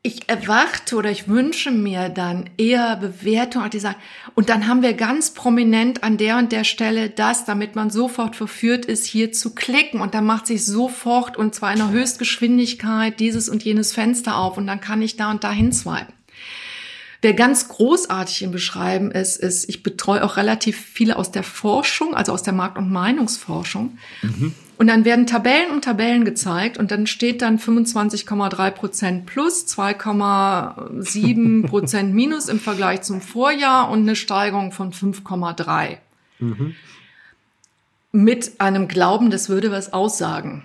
ich 0.06 0.28
erwarte 0.28 0.96
oder 0.96 1.10
ich 1.10 1.28
wünsche 1.28 1.70
mir 1.70 2.10
dann 2.10 2.50
eher 2.58 2.96
Bewertung, 2.96 3.70
die 3.70 3.78
sagen, 3.78 3.96
und 4.34 4.50
dann 4.50 4.68
haben 4.68 4.82
wir 4.82 4.92
ganz 4.92 5.32
prominent 5.32 6.04
an 6.04 6.18
der 6.18 6.36
und 6.36 6.52
der 6.52 6.64
Stelle 6.64 7.08
das, 7.08 7.46
damit 7.46 7.74
man 7.74 7.88
sofort 7.88 8.36
verführt 8.36 8.84
ist, 8.84 9.06
hier 9.06 9.32
zu 9.32 9.54
klicken. 9.54 10.02
Und 10.02 10.12
dann 10.12 10.26
macht 10.26 10.46
sich 10.46 10.66
sofort 10.66 11.38
und 11.38 11.54
zwar 11.54 11.72
in 11.72 11.80
einer 11.80 11.90
Höchstgeschwindigkeit 11.90 13.18
dieses 13.18 13.48
und 13.48 13.62
jenes 13.62 13.94
Fenster 13.94 14.36
auf 14.36 14.58
und 14.58 14.66
dann 14.66 14.82
kann 14.82 15.00
ich 15.00 15.16
da 15.16 15.30
und 15.30 15.42
da 15.42 15.50
hinswipen. 15.50 16.12
Wer 17.22 17.32
ganz 17.32 17.68
großartig 17.68 18.42
im 18.42 18.50
Beschreiben 18.50 19.10
ist, 19.10 19.38
ist, 19.38 19.70
ich 19.70 19.82
betreue 19.82 20.22
auch 20.22 20.36
relativ 20.36 20.78
viele 20.78 21.16
aus 21.16 21.32
der 21.32 21.42
Forschung, 21.42 22.14
also 22.14 22.32
aus 22.32 22.42
der 22.42 22.52
Markt- 22.52 22.76
und 22.76 22.92
Meinungsforschung. 22.92 23.96
Mhm. 24.20 24.54
Und 24.76 24.88
dann 24.88 25.04
werden 25.04 25.26
Tabellen 25.26 25.70
um 25.70 25.80
Tabellen 25.80 26.24
gezeigt 26.24 26.78
und 26.78 26.90
dann 26.90 27.06
steht 27.06 27.42
dann 27.42 27.58
25,3 27.58 28.70
Prozent 28.72 29.26
plus, 29.26 29.66
2,7 29.66 31.66
Prozent 31.66 32.14
minus 32.14 32.48
im 32.48 32.58
Vergleich 32.58 33.02
zum 33.02 33.20
Vorjahr 33.20 33.90
und 33.90 34.00
eine 34.00 34.16
Steigerung 34.16 34.72
von 34.72 34.92
5,3. 34.92 35.98
Mhm. 36.40 36.74
Mit 38.10 38.60
einem 38.60 38.88
Glauben, 38.88 39.30
das 39.30 39.48
würde 39.48 39.70
was 39.70 39.92
aussagen. 39.92 40.64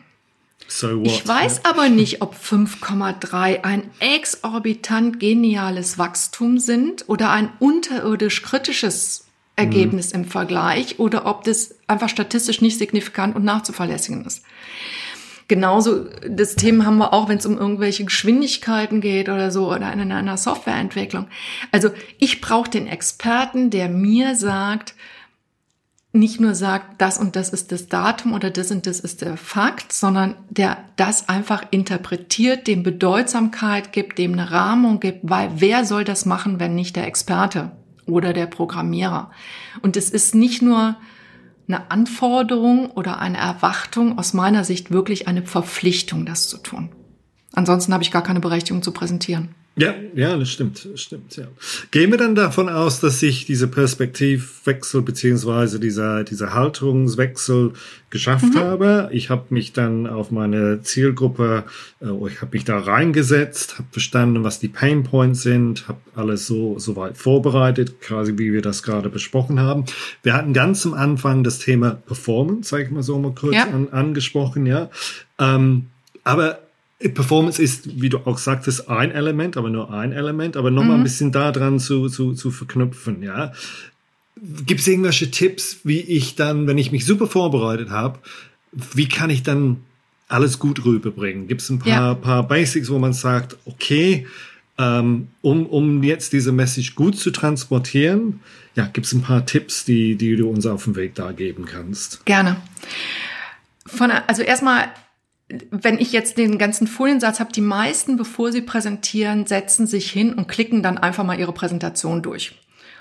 So 0.67 1.02
ich 1.04 1.28
weiß 1.28 1.65
aber 1.65 1.89
nicht, 1.89 2.22
ob 2.22 2.36
5,3 2.36 3.63
ein 3.63 3.89
exorbitant 4.00 5.19
geniales 5.19 5.98
Wachstum 5.98 6.60
sind 6.60 7.10
oder 7.10 7.32
ein 7.32 7.52
unterirdisch 7.60 8.43
kritisches 8.43 9.29
Ergebnis 9.60 10.13
mhm. 10.13 10.22
im 10.22 10.26
Vergleich 10.26 11.00
oder 11.00 11.26
ob 11.26 11.43
das 11.43 11.76
einfach 11.88 12.10
statistisch 12.10 12.62
nicht 12.62 12.78
signifikant 12.78 13.36
und 13.36 13.43
nachzuverlässigen 13.43 14.26
ist. 14.26 14.43
Genauso 15.48 16.06
das 16.30 16.56
Thema 16.56 16.86
haben 16.86 17.00
wir 17.00 17.12
auch, 17.12 17.28
wenn 17.28 17.39
es 17.39 17.45
um 17.48 17.58
irgendwelche 17.58 18.06
Geschwindigkeiten 18.06 19.02
geht 19.02 19.30
oder 19.30 19.50
so 19.50 19.67
oder 19.67 19.91
in 19.91 20.12
einer 20.12 20.38
Softwareentwicklung. 20.38 21.26
Also 21.72 21.89
ich 22.19 22.39
brauche 22.39 22.69
den 22.69 22.86
Experten, 22.86 23.72
der 23.72 23.89
mir 23.89 24.36
sagt, 24.36 24.93
nicht 26.12 26.39
nur 26.39 26.54
sagt, 26.54 27.02
das 27.02 27.17
und 27.17 27.36
das 27.36 27.50
ist 27.50 27.72
das 27.72 27.88
Datum 27.88 28.34
oder 28.34 28.52
das 28.52 28.69
und 28.69 28.86
das 28.86 29.00
ist 29.00 29.22
der 29.22 29.38
Fakt, 29.38 29.91
sondern 29.91 30.36
der 30.50 30.78
das 30.98 31.30
einfach 31.30 31.63
interpretiert, 31.72 32.67
dem 32.67 32.84
Bedeutsamkeit 32.84 33.91
gibt, 33.91 34.19
dem 34.19 34.34
eine 34.34 34.52
Rahmung 34.52 35.00
gibt, 35.00 35.22
weil 35.24 35.50
wer 35.56 35.84
soll 35.84 36.04
das 36.04 36.26
machen, 36.26 36.60
wenn 36.60 36.76
nicht 36.76 36.95
der 36.95 37.08
Experte 37.08 37.72
oder 38.10 38.34
der 38.34 38.48
Programmierer? 38.48 39.32
Und 39.82 39.98
es 39.98 40.10
ist 40.10 40.36
nicht 40.36 40.62
nur 40.62 40.98
eine 41.67 41.91
Anforderung 41.91 42.91
oder 42.91 43.19
eine 43.19 43.38
Erwartung, 43.38 44.17
aus 44.17 44.34
meiner 44.34 44.63
Sicht 44.63 44.91
wirklich 44.91 45.28
eine 45.28 45.43
Verpflichtung, 45.43 46.26
das 46.26 46.48
zu 46.48 46.58
tun. 46.58 46.89
Ansonsten 47.54 47.93
habe 47.93 48.04
ich 48.04 48.12
gar 48.12 48.24
keine 48.24 48.39
Berechtigung 48.39 48.82
zu 48.82 48.91
präsentieren. 48.91 49.56
Ja, 49.80 49.96
ja, 50.13 50.36
das 50.36 50.52
stimmt, 50.52 50.86
das 50.92 51.00
stimmt, 51.00 51.38
ja. 51.38 51.46
Gehen 51.92 52.12
wir 52.12 52.18
dann 52.18 52.36
davon 52.36 52.68
aus, 52.68 53.00
dass 53.00 53.22
sich 53.22 53.46
dieser 53.46 53.68
Perspektivwechsel 53.68 55.02
beziehungsweise 55.02 55.80
dieser, 55.80 56.26
dieser 56.26 56.54
Haltungswechsel 56.54 57.72
geschafft 58.10 58.56
mhm. 58.56 58.60
habe. 58.60 59.10
Ich 59.13 59.30
habe 59.30 59.46
mich 59.52 59.72
dann 59.72 60.06
auf 60.06 60.32
meine 60.32 60.82
Zielgruppe, 60.82 61.63
äh, 62.02 62.08
ich 62.28 62.42
habe 62.42 62.52
mich 62.52 62.65
da 62.65 62.78
reingesetzt, 62.78 63.78
habe 63.78 63.88
verstanden, 63.92 64.44
was 64.44 64.60
die 64.60 64.68
Pain 64.68 65.04
Points 65.04 65.44
sind, 65.44 65.88
habe 65.88 66.00
alles 66.13 66.46
so 66.46 66.78
soweit 66.78 67.18
vorbereitet, 67.18 68.02
quasi 68.02 68.34
wie 68.38 68.52
wir 68.52 68.62
das 68.62 68.84
gerade 68.84 69.08
besprochen 69.08 69.62
haben. 69.62 69.86
Wir 70.24 70.34
hatten 70.34 70.52
ganz 70.52 70.86
am 70.86 70.94
Anfang 70.94 71.46
das 71.46 71.60
Thema 71.60 71.92
Performance, 71.92 72.70
sage 72.70 72.84
ich 72.84 72.92
mal 72.92 73.04
so 73.04 73.18
mal 73.18 73.34
kurz 73.34 73.56
ja. 73.56 73.63
an, 73.63 73.88
angesprochen, 73.92 74.65
ja. 74.65 74.89
Ähm, 75.39 75.86
aber 76.26 76.60
Performance 77.00 77.62
ist, 77.62 78.02
wie 78.02 78.10
du 78.10 78.20
auch 78.20 78.38
sagtest, 78.38 78.90
ein 78.90 79.12
Element, 79.12 79.56
aber 79.56 79.70
nur 79.70 79.92
ein 79.92 80.12
Element, 80.12 80.58
aber 80.58 80.70
nochmal 80.70 80.98
mhm. 80.98 81.02
ein 81.02 81.04
bisschen 81.04 81.32
da 81.32 81.52
dran 81.52 81.80
zu, 81.80 82.10
zu, 82.10 82.34
zu 82.34 82.52
verknüpfen, 82.52 83.24
ja. 83.24 83.54
Gibt 84.66 84.82
es 84.82 84.88
irgendwelche 84.88 85.32
Tipps, 85.32 85.80
wie 85.84 86.00
ich 86.00 86.36
dann, 86.36 86.68
wenn 86.68 86.78
ich 86.78 86.92
mich 86.92 87.06
super 87.06 87.28
vorbereitet 87.28 87.90
habe, 87.90 88.20
wie 88.72 89.08
kann 89.08 89.30
ich 89.30 89.44
dann 89.44 89.78
alles 90.28 90.60
gut 90.60 90.86
rüberbringen? 90.86 91.48
Gibt 91.48 91.62
es 91.62 91.70
ein 91.70 91.80
paar, 91.80 91.90
ja. 91.90 92.14
paar 92.16 92.48
Basics, 92.48 92.90
wo 92.90 93.00
man 93.00 93.14
sagt, 93.14 93.58
okay, 93.66 94.28
ähm, 94.78 95.28
um, 95.42 95.66
um 95.66 96.04
jetzt 96.04 96.32
diese 96.34 96.52
Message 96.52 96.96
gut 96.96 97.18
zu 97.18 97.32
transportieren, 97.32 98.42
ja, 98.76 98.86
gibt 98.86 99.08
es 99.08 99.14
ein 99.14 99.22
paar 99.22 99.46
Tipps, 99.46 99.84
die, 99.84 100.16
die 100.16 100.36
du 100.36 100.50
uns 100.50 100.66
auf 100.66 100.86
dem 100.86 100.96
Weg 100.96 101.16
da 101.16 101.32
geben 101.32 101.66
kannst? 101.66 102.26
Gerne. 102.26 102.58
Von, 103.86 104.12
also 104.12 104.42
erstmal 104.42 104.90
wenn 105.72 105.98
ich 105.98 106.12
jetzt 106.12 106.38
den 106.38 106.58
ganzen 106.58 106.88
Foliensatz 106.88 107.40
habe, 107.40 107.52
die 107.52 107.62
meisten, 107.62 108.18
bevor 108.18 108.52
sie 108.52 108.62
präsentieren, 108.62 109.48
setzen 109.48 109.88
sich 109.88 110.12
hin 110.12 110.34
und 110.34 110.48
klicken 110.48 110.84
dann 110.84 110.98
einfach 110.98 111.24
mal 111.24 111.40
ihre 111.40 111.54
Präsentation 111.54 112.22
durch. 112.22 112.56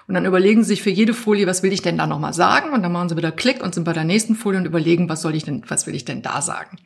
Und 0.07 0.15
dann 0.15 0.25
überlegen 0.25 0.63
sie 0.63 0.69
sich 0.69 0.83
für 0.83 0.91
jede 0.91 1.13
Folie, 1.13 1.47
was 1.47 1.63
will 1.63 1.73
ich 1.73 1.83
denn 1.83 1.99
da 1.99 2.07
nochmal 2.07 2.33
sagen? 2.33 2.71
Und 2.71 2.83
dann 2.83 2.93
machen 2.93 3.11
sie 3.11 3.17
wieder 3.19 3.31
Klick 3.31 3.63
und 3.63 3.75
sind 3.75 3.85
bei 3.85 3.93
der 3.93 4.05
nächsten 4.05 4.35
Folie 4.35 4.59
und 4.59 4.65
überlegen, 4.65 5.11
was 5.11 5.21
soll 5.21 5.35
ich 5.35 5.45
denn, 5.45 5.63
was 5.69 5.87
will 5.87 5.95
ich 5.95 6.07
denn 6.07 6.23
da 6.23 6.41
sagen? 6.41 6.79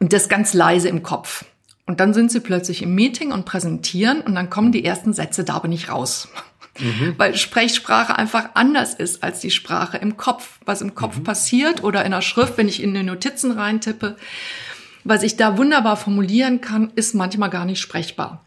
Und 0.00 0.14
das 0.14 0.30
ganz 0.30 0.54
leise 0.54 0.88
im 0.88 1.02
Kopf. 1.02 1.44
Und 1.86 2.00
dann 2.00 2.14
sind 2.14 2.32
sie 2.32 2.40
plötzlich 2.40 2.80
im 2.80 2.94
Meeting 2.94 3.32
und 3.32 3.44
präsentieren 3.44 4.22
und 4.22 4.34
dann 4.34 4.48
kommen 4.48 4.72
die 4.72 4.86
ersten 4.86 5.12
Sätze 5.12 5.44
da 5.44 5.56
aber 5.56 5.68
nicht 5.68 5.90
raus. 5.90 6.28
Mhm. 6.78 7.14
Weil 7.18 7.36
Sprechsprache 7.36 8.16
einfach 8.16 8.50
anders 8.54 8.94
ist 8.94 9.22
als 9.22 9.40
die 9.40 9.50
Sprache 9.50 9.98
im 9.98 10.16
Kopf. 10.16 10.58
Was 10.64 10.80
im 10.80 10.94
Kopf 10.94 11.18
mhm. 11.18 11.24
passiert 11.24 11.84
oder 11.84 12.02
in 12.04 12.12
der 12.12 12.22
Schrift, 12.22 12.56
wenn 12.56 12.68
ich 12.68 12.82
in 12.82 12.94
die 12.94 13.02
Notizen 13.02 13.52
reintippe, 13.52 14.16
was 15.04 15.22
ich 15.22 15.36
da 15.36 15.58
wunderbar 15.58 15.96
formulieren 15.96 16.60
kann, 16.60 16.92
ist 16.96 17.14
manchmal 17.14 17.50
gar 17.50 17.64
nicht 17.64 17.80
sprechbar. 17.80 18.44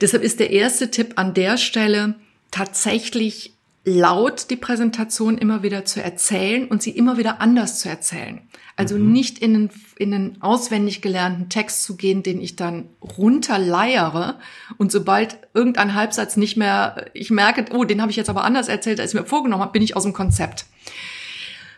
Deshalb 0.00 0.22
ist 0.22 0.40
der 0.40 0.50
erste 0.50 0.90
Tipp 0.90 1.14
an 1.16 1.34
der 1.34 1.56
Stelle 1.56 2.14
tatsächlich 2.50 3.54
laut 3.84 4.50
die 4.50 4.56
Präsentation 4.56 5.38
immer 5.38 5.62
wieder 5.62 5.84
zu 5.84 6.02
erzählen 6.02 6.66
und 6.66 6.82
sie 6.82 6.90
immer 6.90 7.18
wieder 7.18 7.40
anders 7.40 7.78
zu 7.78 7.88
erzählen. 7.88 8.40
Also 8.74 8.96
mhm. 8.96 9.12
nicht 9.12 9.38
in 9.38 9.54
einen, 9.54 9.70
in 9.96 10.12
einen 10.12 10.42
auswendig 10.42 11.00
gelernten 11.02 11.48
Text 11.48 11.84
zu 11.84 11.96
gehen, 11.96 12.24
den 12.24 12.40
ich 12.40 12.56
dann 12.56 12.88
runterleiere 13.00 14.34
und 14.76 14.90
sobald 14.90 15.38
irgendein 15.54 15.94
Halbsatz 15.94 16.36
nicht 16.36 16.56
mehr, 16.56 17.06
ich 17.14 17.30
merke, 17.30 17.64
oh, 17.72 17.84
den 17.84 18.02
habe 18.02 18.10
ich 18.10 18.16
jetzt 18.16 18.28
aber 18.28 18.44
anders 18.44 18.68
erzählt, 18.68 19.00
als 19.00 19.14
ich 19.14 19.20
mir 19.20 19.26
vorgenommen 19.26 19.62
habe, 19.62 19.72
bin 19.72 19.82
ich 19.82 19.96
aus 19.96 20.02
dem 20.02 20.12
Konzept. 20.12 20.66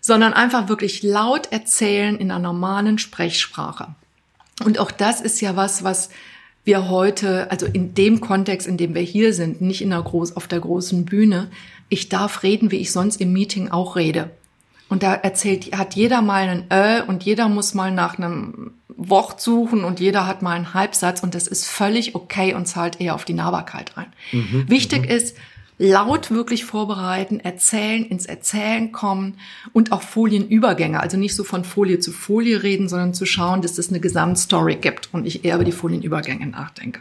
Sondern 0.01 0.33
einfach 0.33 0.69
wirklich 0.69 1.03
laut 1.03 1.53
erzählen 1.53 2.17
in 2.17 2.31
einer 2.31 2.41
normalen 2.41 2.99
Sprechsprache. 2.99 3.95
Und 4.65 4.79
auch 4.79 4.91
das 4.91 5.21
ist 5.21 5.41
ja 5.41 5.57
was, 5.57 5.85
was 5.85 6.11
wir 6.65 6.89
heute, 6.89 7.51
also 7.51 7.67
in 7.67 7.95
dem 7.95 8.21
Kontext, 8.21 8.67
in 8.67 8.77
dem 8.77 8.95
wir 8.95 9.03
hier 9.03 9.33
sind, 9.33 9.61
nicht 9.61 9.81
in 9.81 9.91
der 9.91 10.03
groß, 10.03 10.37
auf 10.37 10.49
der 10.49 10.61
großen 10.61 11.05
Bühne, 11.05 11.51
ich 11.89 12.09
darf 12.09 12.43
reden, 12.43 12.71
wie 12.71 12.77
ich 12.77 12.93
sonst 12.93 13.21
im 13.21 13.33
Meeting 13.33 13.71
auch 13.71 13.97
rede. 13.97 14.31
Und 14.89 15.03
da 15.03 15.15
erzählt, 15.15 15.77
hat 15.77 15.95
jeder 15.95 16.23
mal 16.23 16.49
einen 16.49 16.65
Ö 16.73 17.03
und 17.07 17.23
jeder 17.25 17.49
muss 17.49 17.75
mal 17.75 17.91
nach 17.91 18.19
einem 18.19 18.73
Wort 18.89 19.41
suchen 19.41 19.85
und 19.85 20.01
jeder 20.01 20.27
hat 20.27 20.43
mal 20.43 20.57
einen 20.57 20.75
Halbsatz 20.75 21.23
und 21.23 21.35
das 21.35 21.47
ist 21.47 21.67
völlig 21.67 22.15
okay 22.15 22.55
und 22.55 22.67
zahlt 22.67 23.01
eher 23.01 23.15
auf 23.15 23.25
die 23.25 23.35
Nahbarkeit 23.35 23.93
ein. 23.97 24.13
Mhm, 24.33 24.65
Wichtig 24.69 25.03
mhm. 25.03 25.11
ist, 25.11 25.37
laut 25.79 26.31
wirklich 26.31 26.65
vorbereiten, 26.65 27.41
erzählen, 27.41 28.05
ins 28.05 28.27
Erzählen 28.27 28.93
kommen 28.93 29.39
und 29.73 29.93
auch 29.93 30.03
Folienübergänge, 30.03 31.01
also 31.01 31.17
nicht 31.17 31.35
so 31.35 31.45
von 31.45 31.65
Folie 31.65 32.01
zu 32.01 32.13
Folie 32.13 32.63
reden, 32.63 32.89
sondern 32.89 33.15
zu 33.15 33.27
schauen, 33.27 33.63
dass 33.63 33.79
es 33.79 33.89
eine 33.89 34.01
Gesamtstory 34.01 34.77
gibt 34.77 35.09
und 35.13 35.27
ich 35.27 35.45
eher 35.45 35.55
über 35.55 35.65
die 35.65 35.73
Folienübergänge 35.73 36.47
nachdenke. 36.47 37.01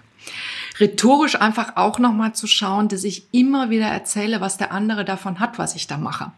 Rhetorisch 0.79 1.39
einfach 1.39 1.75
auch 1.75 1.97
nochmal 1.97 2.33
zu 2.33 2.45
schauen, 2.45 2.87
dass 2.87 3.03
ich 3.03 3.27
immer 3.31 3.69
wieder 3.69 3.87
erzähle, 3.87 4.41
was 4.41 4.57
der 4.57 4.71
andere 4.71 5.05
davon 5.05 5.39
hat, 5.39 5.57
was 5.57 5.75
ich 5.75 5.87
da 5.87 5.97
mache. 5.97 6.31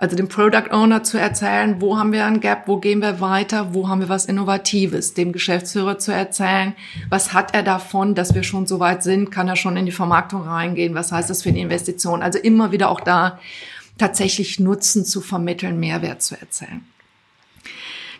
Also 0.00 0.14
dem 0.14 0.28
Product 0.28 0.70
Owner 0.70 1.02
zu 1.02 1.18
erzählen, 1.18 1.80
wo 1.80 1.98
haben 1.98 2.12
wir 2.12 2.24
ein 2.24 2.40
Gap, 2.40 2.68
wo 2.68 2.76
gehen 2.76 3.00
wir 3.00 3.20
weiter, 3.20 3.74
wo 3.74 3.88
haben 3.88 4.00
wir 4.00 4.08
was 4.08 4.26
Innovatives. 4.26 5.14
Dem 5.14 5.32
Geschäftsführer 5.32 5.98
zu 5.98 6.12
erzählen, 6.12 6.74
was 7.08 7.32
hat 7.32 7.52
er 7.54 7.64
davon, 7.64 8.14
dass 8.14 8.34
wir 8.34 8.44
schon 8.44 8.68
so 8.68 8.78
weit 8.78 9.02
sind, 9.02 9.30
kann 9.30 9.48
er 9.48 9.56
schon 9.56 9.76
in 9.76 9.86
die 9.86 9.92
Vermarktung 9.92 10.42
reingehen, 10.42 10.94
was 10.94 11.10
heißt 11.10 11.28
das 11.28 11.42
für 11.42 11.48
eine 11.48 11.60
Investition. 11.60 12.22
Also 12.22 12.38
immer 12.38 12.70
wieder 12.70 12.90
auch 12.90 13.00
da 13.00 13.40
tatsächlich 13.98 14.60
Nutzen 14.60 15.04
zu 15.04 15.20
vermitteln, 15.20 15.80
Mehrwert 15.80 16.22
zu 16.22 16.40
erzählen. 16.40 16.86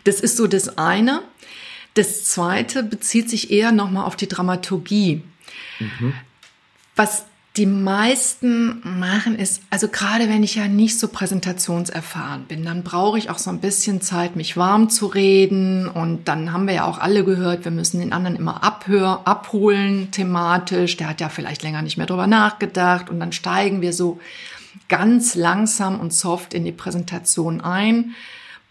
Das 0.03 0.19
ist 0.19 0.35
so 0.35 0.47
das 0.47 0.77
eine. 0.77 1.21
Das 1.93 2.25
zweite 2.25 2.83
bezieht 2.83 3.29
sich 3.29 3.51
eher 3.51 3.71
nochmal 3.71 4.05
auf 4.05 4.17
die 4.17 4.27
Dramaturgie. 4.27 5.23
Mhm. 5.79 6.13
Was 6.95 7.25
die 7.57 7.65
meisten 7.65 8.81
machen 8.99 9.35
ist, 9.35 9.61
also 9.69 9.87
gerade 9.87 10.29
wenn 10.29 10.43
ich 10.43 10.55
ja 10.55 10.67
nicht 10.67 10.99
so 10.99 11.07
präsentationserfahren 11.07 12.45
bin, 12.45 12.63
dann 12.63 12.83
brauche 12.83 13.17
ich 13.17 13.29
auch 13.29 13.39
so 13.39 13.49
ein 13.49 13.59
bisschen 13.59 14.01
Zeit, 14.01 14.35
mich 14.35 14.55
warm 14.55 14.89
zu 14.89 15.07
reden. 15.07 15.87
Und 15.87 16.27
dann 16.27 16.53
haben 16.53 16.67
wir 16.67 16.75
ja 16.75 16.85
auch 16.85 16.99
alle 16.99 17.23
gehört, 17.25 17.65
wir 17.65 17.71
müssen 17.71 17.99
den 17.99 18.13
anderen 18.13 18.35
immer 18.35 18.63
abhör, 18.63 19.21
abholen 19.25 20.11
thematisch. 20.11 20.95
Der 20.97 21.09
hat 21.09 21.21
ja 21.21 21.29
vielleicht 21.29 21.63
länger 21.63 21.81
nicht 21.81 21.97
mehr 21.97 22.05
drüber 22.05 22.27
nachgedacht. 22.27 23.09
Und 23.09 23.19
dann 23.19 23.31
steigen 23.31 23.81
wir 23.81 23.93
so 23.93 24.19
ganz 24.87 25.35
langsam 25.35 25.99
und 25.99 26.13
soft 26.13 26.53
in 26.53 26.65
die 26.65 26.71
Präsentation 26.71 27.61
ein 27.61 28.15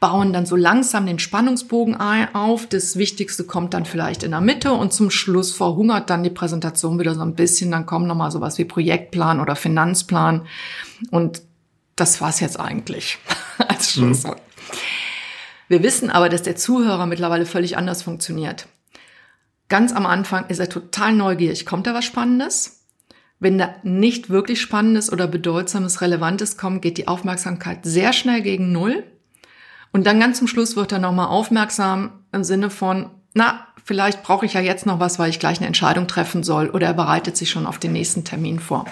bauen 0.01 0.33
dann 0.33 0.47
so 0.47 0.55
langsam 0.55 1.07
den 1.07 1.19
Spannungsbogen 1.19 1.97
auf. 1.97 2.67
Das 2.67 2.97
Wichtigste 2.97 3.45
kommt 3.45 3.75
dann 3.75 3.85
vielleicht 3.85 4.23
in 4.23 4.31
der 4.31 4.41
Mitte 4.41 4.73
und 4.73 4.93
zum 4.93 5.11
Schluss 5.11 5.53
verhungert 5.53 6.09
dann 6.11 6.23
die 6.23 6.31
Präsentation 6.31 6.99
wieder 7.01 7.15
so 7.15 7.23
ein 7.23 7.35
bisschen. 7.35 7.71
Dann 7.73 7.87
kommen 7.87 8.07
nochmal 8.07 8.31
sowas 8.31 8.59
wie 8.59 8.65
Projektplan 8.65 9.41
oder 9.41 9.57
Finanzplan. 9.57 10.47
Und 11.11 11.43
das 11.97 12.21
war's 12.21 12.39
jetzt 12.41 12.61
eigentlich 12.61 13.19
als 13.69 13.97
mhm. 13.97 14.01
Schlusswort. 14.01 14.39
Mhm. 14.39 14.77
Wir 15.69 15.83
wissen 15.83 16.11
aber, 16.11 16.29
dass 16.29 16.43
der 16.43 16.57
Zuhörer 16.57 17.07
mittlerweile 17.07 17.45
völlig 17.45 17.77
anders 17.77 18.03
funktioniert. 18.03 18.67
Ganz 19.69 19.93
am 19.93 20.07
Anfang 20.07 20.47
ist 20.47 20.61
er 20.61 20.71
total 20.71 21.13
neugierig. 21.13 21.67
Kommt 21.67 21.87
da 21.87 21.93
was 21.93 22.07
Spannendes? 22.07 22.87
Wenn 23.39 23.59
da 23.59 23.75
nicht 23.83 24.31
wirklich 24.31 24.61
Spannendes 24.61 25.13
oder 25.13 25.27
Bedeutsames, 25.27 26.01
Relevantes 26.01 26.57
kommt, 26.57 26.83
geht 26.83 26.99
die 26.99 27.07
Aufmerksamkeit 27.07 27.81
sehr 27.83 28.13
schnell 28.13 28.41
gegen 28.41 28.73
Null. 28.73 29.05
Und 29.93 30.07
dann 30.07 30.21
ganz 30.21 30.39
zum 30.39 30.49
Schluss 30.49 30.77
wird 30.77 30.93
er 30.93 30.99
nochmal 30.99 31.29
aufmerksam 31.29 32.25
im 32.33 32.45
Sinne 32.45 32.71
von, 32.71 33.11
na, 33.35 33.67
vielleicht 33.85 34.23
brauche 34.23 34.47
ich 34.47 34.55
ja 34.55 34.61
jetzt 34.61 34.87
noch 34.87 35.01
was, 35.01 35.19
weil 35.19 35.31
ich 35.31 35.39
gleich 35.39 35.59
eine 35.59 35.67
Entscheidung 35.67 36.07
treffen 36.07 36.43
soll 36.43 36.69
oder 36.71 36.89
er 36.89 36.95
bereitet 36.95 37.37
sich 37.37 37.51
schon 37.51 37.67
auf 37.67 37.79
den 37.79 37.93
nächsten 37.93 38.25
Termin 38.25 38.61
vor. 38.61 38.85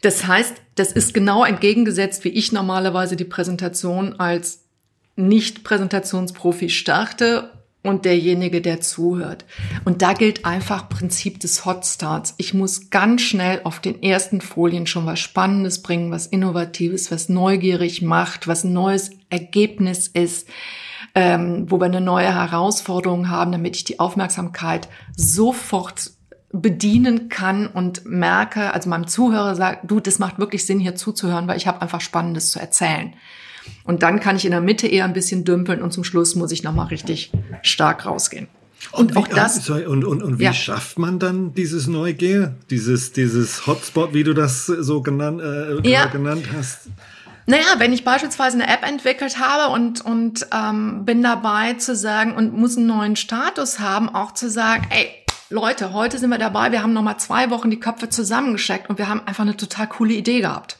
Das 0.00 0.26
heißt, 0.26 0.56
das 0.74 0.90
ist 0.90 1.14
genau 1.14 1.44
entgegengesetzt, 1.44 2.24
wie 2.24 2.30
ich 2.30 2.50
normalerweise 2.50 3.14
die 3.14 3.24
Präsentation 3.24 4.18
als 4.18 4.64
Nicht-Präsentationsprofi 5.14 6.68
starte 6.68 7.52
und 7.82 8.04
derjenige, 8.04 8.60
der 8.60 8.80
zuhört. 8.80 9.44
Und 9.84 10.02
da 10.02 10.12
gilt 10.12 10.44
einfach 10.44 10.88
Prinzip 10.88 11.40
des 11.40 11.64
Hotstarts. 11.64 12.34
Ich 12.36 12.54
muss 12.54 12.90
ganz 12.90 13.22
schnell 13.22 13.60
auf 13.64 13.80
den 13.80 14.02
ersten 14.02 14.40
Folien 14.40 14.86
schon 14.86 15.06
was 15.06 15.18
Spannendes 15.18 15.82
bringen, 15.82 16.10
was 16.10 16.26
Innovatives, 16.26 17.10
was 17.10 17.28
neugierig 17.28 18.00
macht, 18.02 18.46
was 18.46 18.64
ein 18.64 18.72
neues 18.72 19.10
Ergebnis 19.30 20.06
ist, 20.06 20.48
ähm, 21.14 21.66
wo 21.68 21.80
wir 21.80 21.86
eine 21.86 22.00
neue 22.00 22.32
Herausforderung 22.32 23.28
haben, 23.28 23.52
damit 23.52 23.76
ich 23.76 23.84
die 23.84 23.98
Aufmerksamkeit 23.98 24.88
sofort 25.16 26.12
bedienen 26.52 27.28
kann 27.28 27.66
und 27.66 28.04
merke, 28.04 28.72
also 28.74 28.88
meinem 28.88 29.06
Zuhörer 29.06 29.56
sagt, 29.56 29.90
du, 29.90 30.00
das 30.00 30.18
macht 30.18 30.38
wirklich 30.38 30.66
Sinn, 30.66 30.80
hier 30.80 30.94
zuzuhören, 30.94 31.48
weil 31.48 31.56
ich 31.56 31.66
habe 31.66 31.82
einfach 31.82 32.00
Spannendes 32.00 32.52
zu 32.52 32.60
erzählen. 32.60 33.14
Und 33.84 34.02
dann 34.02 34.20
kann 34.20 34.36
ich 34.36 34.44
in 34.44 34.50
der 34.50 34.60
Mitte 34.60 34.86
eher 34.86 35.04
ein 35.04 35.12
bisschen 35.12 35.44
dümpeln 35.44 35.82
und 35.82 35.92
zum 35.92 36.04
Schluss 36.04 36.34
muss 36.34 36.52
ich 36.52 36.62
nochmal 36.62 36.86
richtig 36.88 37.32
stark 37.62 38.06
rausgehen. 38.06 38.48
Und, 38.90 39.12
und 39.12 39.16
auch 39.16 39.28
wie, 39.28 39.34
das. 39.34 39.64
Sorry, 39.64 39.86
und, 39.86 40.04
und, 40.04 40.22
und 40.22 40.38
wie 40.38 40.44
ja. 40.44 40.52
schafft 40.52 40.98
man 40.98 41.18
dann 41.18 41.54
dieses 41.54 41.86
Neugier, 41.86 42.54
dieses, 42.70 43.12
dieses 43.12 43.66
Hotspot, 43.66 44.12
wie 44.12 44.24
du 44.24 44.34
das 44.34 44.66
so 44.66 45.02
genannt, 45.02 45.40
äh, 45.40 45.88
ja. 45.88 46.06
genannt 46.06 46.46
hast? 46.54 46.88
Naja, 47.46 47.64
wenn 47.78 47.92
ich 47.92 48.04
beispielsweise 48.04 48.60
eine 48.60 48.72
App 48.72 48.86
entwickelt 48.86 49.38
habe 49.40 49.72
und, 49.72 50.00
und 50.00 50.46
ähm, 50.52 51.04
bin 51.04 51.22
dabei 51.22 51.74
zu 51.74 51.96
sagen 51.96 52.34
und 52.34 52.56
muss 52.56 52.76
einen 52.76 52.86
neuen 52.86 53.16
Status 53.16 53.80
haben, 53.80 54.08
auch 54.08 54.32
zu 54.32 54.48
sagen, 54.48 54.86
ey, 54.90 55.08
Leute, 55.50 55.92
heute 55.92 56.18
sind 56.18 56.30
wir 56.30 56.38
dabei, 56.38 56.72
wir 56.72 56.82
haben 56.82 56.92
nochmal 56.92 57.18
zwei 57.18 57.50
Wochen 57.50 57.70
die 57.70 57.80
Köpfe 57.80 58.08
zusammengesteckt 58.08 58.88
und 58.88 58.98
wir 58.98 59.08
haben 59.08 59.20
einfach 59.26 59.42
eine 59.42 59.56
total 59.56 59.88
coole 59.88 60.14
Idee 60.14 60.40
gehabt. 60.40 60.78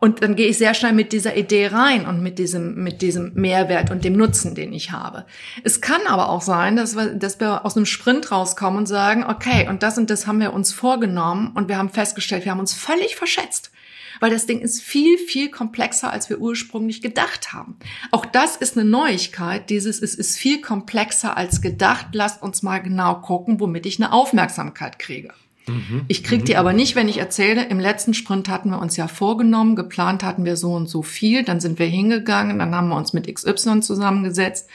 Und 0.00 0.22
dann 0.22 0.36
gehe 0.36 0.48
ich 0.48 0.58
sehr 0.58 0.74
schnell 0.74 0.92
mit 0.92 1.12
dieser 1.12 1.36
Idee 1.36 1.66
rein 1.68 2.06
und 2.06 2.22
mit 2.22 2.38
diesem, 2.38 2.82
mit 2.82 3.02
diesem 3.02 3.32
Mehrwert 3.34 3.90
und 3.90 4.04
dem 4.04 4.16
Nutzen, 4.16 4.54
den 4.54 4.72
ich 4.72 4.92
habe. 4.92 5.24
Es 5.64 5.80
kann 5.80 6.02
aber 6.06 6.28
auch 6.28 6.42
sein, 6.42 6.76
dass 6.76 6.94
wir, 6.94 7.14
dass 7.14 7.40
wir 7.40 7.64
aus 7.64 7.76
einem 7.76 7.86
Sprint 7.86 8.30
rauskommen 8.30 8.78
und 8.78 8.86
sagen, 8.86 9.24
okay, 9.24 9.68
und 9.68 9.82
das 9.82 9.98
und 9.98 10.08
das 10.08 10.26
haben 10.26 10.40
wir 10.40 10.52
uns 10.52 10.72
vorgenommen 10.72 11.50
und 11.54 11.68
wir 11.68 11.78
haben 11.78 11.90
festgestellt, 11.90 12.44
wir 12.44 12.52
haben 12.52 12.60
uns 12.60 12.74
völlig 12.74 13.16
verschätzt. 13.16 13.72
Weil 14.20 14.30
das 14.30 14.46
Ding 14.46 14.60
ist 14.60 14.82
viel, 14.82 15.16
viel 15.16 15.50
komplexer, 15.50 16.12
als 16.12 16.28
wir 16.28 16.38
ursprünglich 16.38 17.02
gedacht 17.02 17.52
haben. 17.52 17.76
Auch 18.10 18.26
das 18.26 18.56
ist 18.56 18.76
eine 18.76 18.88
Neuigkeit. 18.88 19.70
Dieses, 19.70 20.02
es 20.02 20.14
ist 20.14 20.36
viel 20.36 20.60
komplexer 20.60 21.36
als 21.36 21.60
gedacht. 21.60 22.08
Lasst 22.12 22.42
uns 22.42 22.62
mal 22.62 22.78
genau 22.78 23.16
gucken, 23.20 23.60
womit 23.60 23.86
ich 23.86 24.00
eine 24.00 24.12
Aufmerksamkeit 24.12 24.98
kriege. 24.98 25.32
Mhm. 25.68 26.04
Ich 26.08 26.24
krieg 26.24 26.44
die 26.44 26.56
aber 26.56 26.72
nicht, 26.72 26.96
wenn 26.96 27.08
ich 27.08 27.18
erzähle, 27.18 27.66
im 27.66 27.80
letzten 27.80 28.14
Sprint 28.14 28.48
hatten 28.48 28.70
wir 28.70 28.80
uns 28.80 28.96
ja 28.96 29.08
vorgenommen, 29.08 29.76
geplant 29.76 30.22
hatten 30.22 30.44
wir 30.44 30.56
so 30.56 30.72
und 30.72 30.88
so 30.88 31.02
viel, 31.02 31.44
dann 31.44 31.60
sind 31.60 31.78
wir 31.78 31.86
hingegangen, 31.86 32.58
dann 32.58 32.74
haben 32.74 32.88
wir 32.88 32.96
uns 32.96 33.12
mit 33.12 33.32
XY 33.32 33.80
zusammengesetzt, 33.80 34.68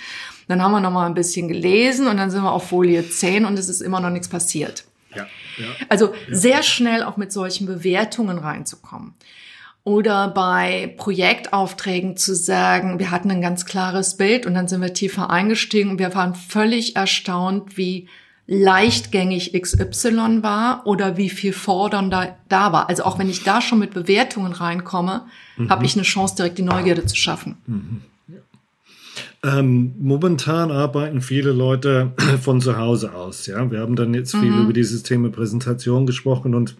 dann 0.47 0.61
haben 0.61 0.71
wir 0.71 0.79
noch 0.79 0.91
mal 0.91 1.05
ein 1.05 1.13
bisschen 1.13 1.47
gelesen 1.47 2.07
und 2.07 2.17
dann 2.17 2.31
sind 2.31 2.43
wir 2.43 2.51
auf 2.51 2.69
Folie 2.69 3.07
10 3.07 3.45
und 3.45 3.57
es 3.57 3.69
ist 3.69 3.81
immer 3.81 3.99
noch 3.99 4.09
nichts 4.09 4.27
passiert. 4.27 4.85
Ja, 5.15 5.27
ja, 5.57 5.67
also 5.89 6.07
ja. 6.07 6.35
sehr 6.35 6.63
schnell 6.63 7.03
auch 7.03 7.17
mit 7.17 7.31
solchen 7.31 7.67
Bewertungen 7.67 8.37
reinzukommen. 8.37 9.13
Oder 9.85 10.29
bei 10.29 10.95
Projektaufträgen 10.97 12.15
zu 12.15 12.35
sagen, 12.35 12.99
wir 12.99 13.11
hatten 13.11 13.29
ein 13.29 13.41
ganz 13.41 13.65
klares 13.65 14.15
Bild 14.15 14.45
und 14.45 14.53
dann 14.53 14.69
sind 14.69 14.81
wir 14.81 14.93
tiefer 14.93 15.29
eingestiegen 15.29 15.91
und 15.91 15.99
wir 15.99 16.15
waren 16.15 16.35
völlig 16.35 16.95
erstaunt, 16.95 17.77
wie 17.77 18.07
leichtgängig 18.45 19.53
XY 19.53 20.43
war 20.43 20.85
oder 20.85 21.17
wie 21.17 21.29
viel 21.29 21.53
Fordern 21.53 22.11
da, 22.11 22.35
da 22.49 22.73
war. 22.73 22.89
Also 22.89 23.03
auch 23.03 23.17
wenn 23.17 23.29
ich 23.29 23.43
da 23.43 23.61
schon 23.61 23.79
mit 23.79 23.93
Bewertungen 23.93 24.51
reinkomme, 24.51 25.25
mhm. 25.57 25.69
habe 25.69 25.85
ich 25.85 25.95
eine 25.95 26.03
Chance, 26.03 26.35
direkt 26.35 26.57
die 26.57 26.63
Neugierde 26.63 27.05
zu 27.05 27.15
schaffen. 27.15 27.57
Mhm. 27.65 28.01
Ähm, 29.45 29.93
momentan 29.99 30.71
arbeiten 30.71 31.21
viele 31.21 31.51
Leute 31.51 32.13
von 32.41 32.61
zu 32.61 32.77
Hause 32.77 33.13
aus. 33.13 33.45
Ja, 33.45 33.69
wir 33.71 33.79
haben 33.79 33.95
dann 33.95 34.13
jetzt 34.13 34.31
viel 34.31 34.51
mhm. 34.51 34.63
über 34.63 34.73
dieses 34.73 35.03
Thema 35.03 35.29
Präsentation 35.29 36.05
gesprochen 36.05 36.55
und 36.55 36.75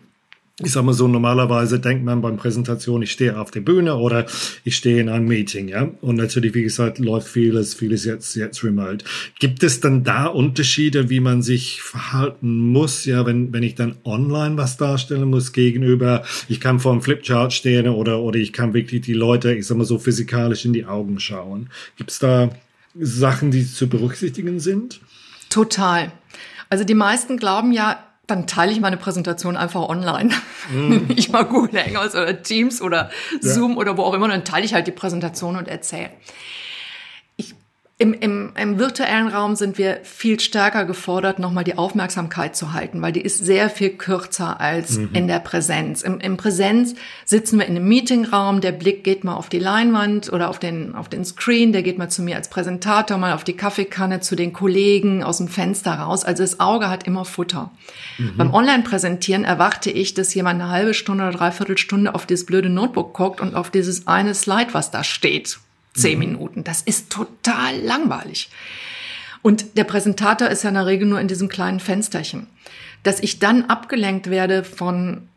ich 0.60 0.72
sag 0.72 0.84
mal 0.84 0.94
so, 0.94 1.08
normalerweise 1.08 1.80
denkt 1.80 2.06
man 2.06 2.22
beim 2.22 2.38
Präsentation, 2.38 3.02
ich 3.02 3.12
stehe 3.12 3.40
auf 3.40 3.50
der 3.50 3.62
Bühne 3.62 3.96
oder 3.96 4.28
ich 4.64 4.76
stehe 4.76 5.02
in 5.02 5.10
einem 5.10 5.28
Meeting, 5.28 5.68
ja. 5.68 5.90
Und 6.02 6.16
natürlich, 6.18 6.54
wie 6.54 6.62
gesagt, 6.62 7.00
läuft 7.00 7.28
vieles, 7.28 7.74
vieles 7.74 8.06
jetzt, 8.06 8.36
jetzt 8.36 8.64
remote. 8.64 9.04
Gibt 9.40 9.64
es 9.64 9.80
dann 9.80 10.04
da 10.04 10.28
Unterschiede, 10.28 11.10
wie 11.10 11.22
man 11.22 11.42
sich 11.42 11.82
verhalten 11.82 12.72
muss, 12.72 13.06
ja, 13.06 13.26
wenn, 13.26 13.52
wenn 13.52 13.64
ich 13.64 13.74
dann 13.74 13.96
online 14.04 14.56
was 14.56 14.78
darstellen 14.78 15.28
muss 15.28 15.54
gegenüber, 15.54 16.24
ich 16.48 16.60
kann 16.60 16.80
vor 16.80 16.92
einem 16.92 17.02
Flipchart 17.02 17.52
stehen 17.52 17.88
oder, 17.88 18.20
oder 18.20 18.38
ich 18.38 18.54
kann 18.54 18.76
wirklich 18.76 19.02
die 19.02 19.14
Leute, 19.14 19.56
ich 19.56 19.66
sag 19.66 19.78
mal 19.78 19.86
so, 19.86 19.98
physikalisch 19.98 20.66
in 20.66 20.74
die 20.74 20.86
Augen 20.86 21.20
schauen. 21.20 21.72
Gibt 21.98 22.12
es 22.12 22.20
da 22.20 22.52
Sachen, 22.94 23.50
die 23.50 23.66
zu 23.66 23.90
berücksichtigen 23.90 24.60
sind? 24.60 25.02
Total. 25.50 26.12
Also 26.70 26.84
die 26.84 26.94
meisten 26.94 27.38
glauben 27.38 27.72
ja, 27.72 28.04
dann 28.28 28.48
teile 28.48 28.72
ich 28.72 28.80
meine 28.80 28.98
Präsentation 28.98 29.58
einfach 29.58 29.82
online. 29.82 30.30
Mm. 30.72 31.12
ich 31.16 31.30
mal 31.30 31.44
Google 31.44 31.84
Hangouts 31.84 32.16
oder 32.16 32.42
Teams 32.42 32.82
oder 32.82 33.10
Zoom 33.42 33.72
ja. 33.72 33.78
oder 33.78 33.98
wo 33.98 34.04
auch 34.04 34.14
immer, 34.14 34.30
dann 34.30 34.46
teile 34.46 34.66
ich 34.66 34.74
halt 34.74 34.88
die 34.88 34.92
Präsentation 34.92 35.58
und 35.58 35.68
erzähle. 35.68 36.10
Im, 38.04 38.14
im, 38.14 38.52
Im 38.60 38.80
virtuellen 38.80 39.30
Raum 39.30 39.56
sind 39.56 39.78
wir 39.78 40.02
viel 40.04 40.38
stärker 40.42 40.84
gefordert, 40.84 41.40
nochmal 41.40 41.64
die 41.64 41.78
Aufmerksamkeit 41.78 42.54
zu 42.54 42.74
halten, 42.74 43.02
weil 43.02 43.14
die 43.14 43.22
ist 43.22 43.38
sehr 43.38 43.70
viel 43.70 43.92
kürzer 43.92 44.60
als 44.60 44.98
mhm. 44.98 45.12
in 45.14 45.30
der 45.30 45.40
Präsenz. 45.40 46.02
Im, 46.02 46.20
Im 46.20 46.36
Präsenz 46.36 46.96
sitzen 47.24 47.60
wir 47.60 47.66
in 47.66 47.78
einem 47.78 47.88
Meetingraum, 47.88 48.60
der 48.60 48.74
Blick 48.74 49.06
geht 49.06 49.24
mal 49.24 49.36
auf 49.36 49.48
die 49.48 49.60
Leinwand 49.60 50.34
oder 50.34 50.50
auf 50.50 50.60
den, 50.60 50.96
auf 50.96 51.08
den 51.08 51.24
Screen, 51.24 51.72
der 51.72 51.82
geht 51.82 51.98
mal 51.98 52.10
zu 52.10 52.24
mir 52.24 52.36
als 52.36 52.50
Präsentator, 52.50 53.18
mal 53.18 53.32
auf 53.32 53.46
die 53.46 53.56
Kaffeekanne, 53.56 54.20
zu 54.20 54.36
den 54.36 54.52
Kollegen 54.52 55.24
aus 55.24 55.38
dem 55.38 55.48
Fenster 55.48 55.94
raus. 55.94 56.26
Also 56.26 56.44
das 56.44 56.60
Auge 56.60 56.90
hat 56.90 57.08
immer 57.08 57.24
Futter. 57.24 57.72
Mhm. 58.18 58.34
Beim 58.36 58.54
Online-Präsentieren 58.54 59.46
erwarte 59.46 59.90
ich, 59.90 60.14
dass 60.14 60.34
jemand 60.34 60.62
eine 60.62 60.70
halbe 60.70 60.94
Stunde 60.94 61.24
oder 61.24 61.38
dreiviertel 61.38 61.78
Stunde 61.78 62.14
auf 62.14 62.26
dieses 62.26 62.46
blöde 62.46 62.70
Notebook 62.70 63.14
guckt 63.14 63.40
und 63.40 63.56
auf 63.56 63.70
dieses 63.70 64.08
eine 64.08 64.34
Slide, 64.34 64.74
was 64.74 64.92
da 64.92 65.06
steht 65.06 65.60
zehn 65.94 66.20
mhm. 66.20 66.26
Minuten. 66.26 66.64
Das 66.64 66.82
ist 66.82 67.10
total 67.12 67.80
langweilig. 67.80 68.50
Und 69.42 69.78
der 69.78 69.84
Präsentator 69.84 70.48
ist 70.48 70.64
ja 70.64 70.70
in 70.70 70.76
der 70.76 70.86
Regel 70.86 71.08
nur 71.08 71.20
in 71.20 71.28
diesem 71.28 71.50
kleinen 71.50 71.80
Fensterchen. 71.80 72.48
Dass 73.04 73.20
ich 73.20 73.40
dann 73.40 73.66
abgelenkt 73.66 74.30
werde 74.30 74.64
von 74.64 75.28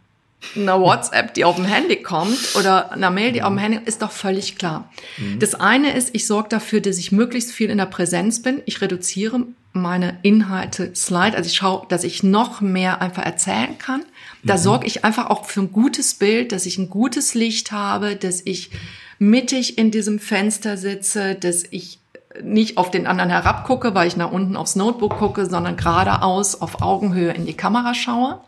einer 0.54 0.80
WhatsApp, 0.80 1.34
die 1.34 1.44
auf 1.44 1.56
dem 1.56 1.64
Handy 1.64 1.96
kommt 1.96 2.54
oder 2.56 2.92
einer 2.92 3.10
Mail, 3.10 3.32
die 3.32 3.42
auf 3.42 3.50
dem 3.50 3.58
Handy 3.58 3.80
ist 3.84 4.02
doch 4.02 4.12
völlig 4.12 4.56
klar. 4.56 4.90
Mhm. 5.18 5.40
Das 5.40 5.54
eine 5.56 5.94
ist, 5.94 6.14
ich 6.14 6.26
sorge 6.26 6.48
dafür, 6.48 6.80
dass 6.80 6.98
ich 6.98 7.10
möglichst 7.10 7.50
viel 7.50 7.68
in 7.68 7.78
der 7.78 7.86
Präsenz 7.86 8.42
bin. 8.42 8.62
Ich 8.64 8.80
reduziere 8.80 9.44
meine 9.72 10.18
Inhalte 10.22 10.94
Slide, 10.94 11.36
also 11.36 11.48
ich 11.48 11.56
schaue, 11.56 11.86
dass 11.88 12.04
ich 12.04 12.22
noch 12.22 12.60
mehr 12.60 13.02
einfach 13.02 13.24
erzählen 13.24 13.76
kann. 13.78 14.04
Da 14.42 14.54
mhm. 14.54 14.58
sorge 14.58 14.86
ich 14.86 15.04
einfach 15.04 15.28
auch 15.30 15.44
für 15.44 15.60
ein 15.60 15.72
gutes 15.72 16.14
Bild, 16.14 16.52
dass 16.52 16.64
ich 16.64 16.78
ein 16.78 16.88
gutes 16.88 17.34
Licht 17.34 17.72
habe, 17.72 18.16
dass 18.16 18.40
ich 18.44 18.70
mittig 19.18 19.78
in 19.78 19.90
diesem 19.90 20.18
Fenster 20.18 20.76
sitze, 20.76 21.34
dass 21.34 21.64
ich 21.70 22.00
nicht 22.42 22.76
auf 22.76 22.90
den 22.90 23.06
anderen 23.06 23.30
herabgucke, 23.30 23.94
weil 23.94 24.08
ich 24.08 24.16
nach 24.16 24.30
unten 24.30 24.56
aufs 24.56 24.76
Notebook 24.76 25.16
gucke, 25.18 25.46
sondern 25.46 25.76
geradeaus 25.76 26.60
auf 26.60 26.82
Augenhöhe 26.82 27.32
in 27.32 27.46
die 27.46 27.54
Kamera 27.54 27.94
schaue. 27.94 28.40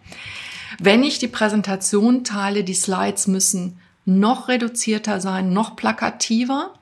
Wenn 0.79 1.03
ich 1.03 1.19
die 1.19 1.29
Präsentation 1.29 2.25
teile, 2.25 2.65
die 2.65 2.75
Slides 2.75 3.27
müssen 3.27 3.79
noch 4.05 4.49
reduzierter 4.49 5.21
sein, 5.21 5.53
noch 5.53 5.77
plakativer. 5.77 6.73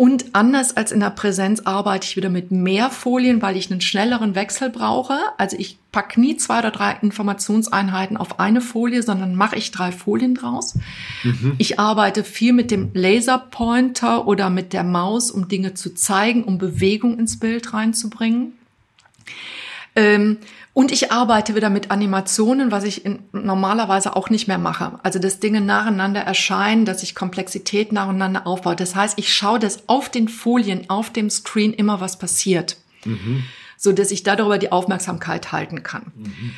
Und 0.00 0.34
anders 0.34 0.78
als 0.78 0.92
in 0.92 1.00
der 1.00 1.10
Präsenz 1.10 1.60
arbeite 1.66 2.06
ich 2.06 2.16
wieder 2.16 2.30
mit 2.30 2.50
mehr 2.50 2.88
Folien, 2.88 3.42
weil 3.42 3.58
ich 3.58 3.70
einen 3.70 3.82
schnelleren 3.82 4.34
Wechsel 4.34 4.70
brauche. 4.70 5.18
Also 5.36 5.58
ich 5.58 5.76
pack 5.92 6.16
nie 6.16 6.38
zwei 6.38 6.60
oder 6.60 6.70
drei 6.70 6.96
Informationseinheiten 7.02 8.16
auf 8.16 8.40
eine 8.40 8.62
Folie, 8.62 9.02
sondern 9.02 9.34
mache 9.34 9.56
ich 9.56 9.72
drei 9.72 9.92
Folien 9.92 10.34
draus. 10.34 10.78
Mhm. 11.22 11.52
Ich 11.58 11.78
arbeite 11.78 12.24
viel 12.24 12.54
mit 12.54 12.70
dem 12.70 12.92
Laserpointer 12.94 14.26
oder 14.26 14.48
mit 14.48 14.72
der 14.72 14.84
Maus, 14.84 15.30
um 15.30 15.48
Dinge 15.48 15.74
zu 15.74 15.92
zeigen, 15.92 16.44
um 16.44 16.56
Bewegung 16.56 17.18
ins 17.18 17.38
Bild 17.38 17.74
reinzubringen. 17.74 18.54
Ähm, 19.94 20.38
und 20.72 20.92
ich 20.92 21.10
arbeite 21.10 21.54
wieder 21.54 21.70
mit 21.70 21.90
Animationen, 21.90 22.70
was 22.70 22.84
ich 22.84 23.04
in, 23.04 23.20
normalerweise 23.32 24.14
auch 24.14 24.30
nicht 24.30 24.48
mehr 24.48 24.58
mache. 24.58 24.98
Also, 25.02 25.18
dass 25.18 25.40
Dinge 25.40 25.60
nacheinander 25.60 26.20
erscheinen, 26.20 26.84
dass 26.84 27.02
ich 27.02 27.14
Komplexität 27.14 27.92
nacheinander 27.92 28.46
aufbaue. 28.46 28.76
Das 28.76 28.94
heißt, 28.94 29.18
ich 29.18 29.32
schaue, 29.32 29.58
dass 29.58 29.88
auf 29.88 30.08
den 30.08 30.28
Folien, 30.28 30.88
auf 30.88 31.10
dem 31.10 31.28
Screen 31.28 31.72
immer 31.72 32.00
was 32.00 32.18
passiert. 32.18 32.76
Mhm. 33.04 33.44
So 33.76 33.92
dass 33.92 34.10
ich 34.10 34.22
darüber 34.22 34.58
die 34.58 34.72
Aufmerksamkeit 34.72 35.52
halten 35.52 35.82
kann. 35.82 36.12
Mhm 36.14 36.54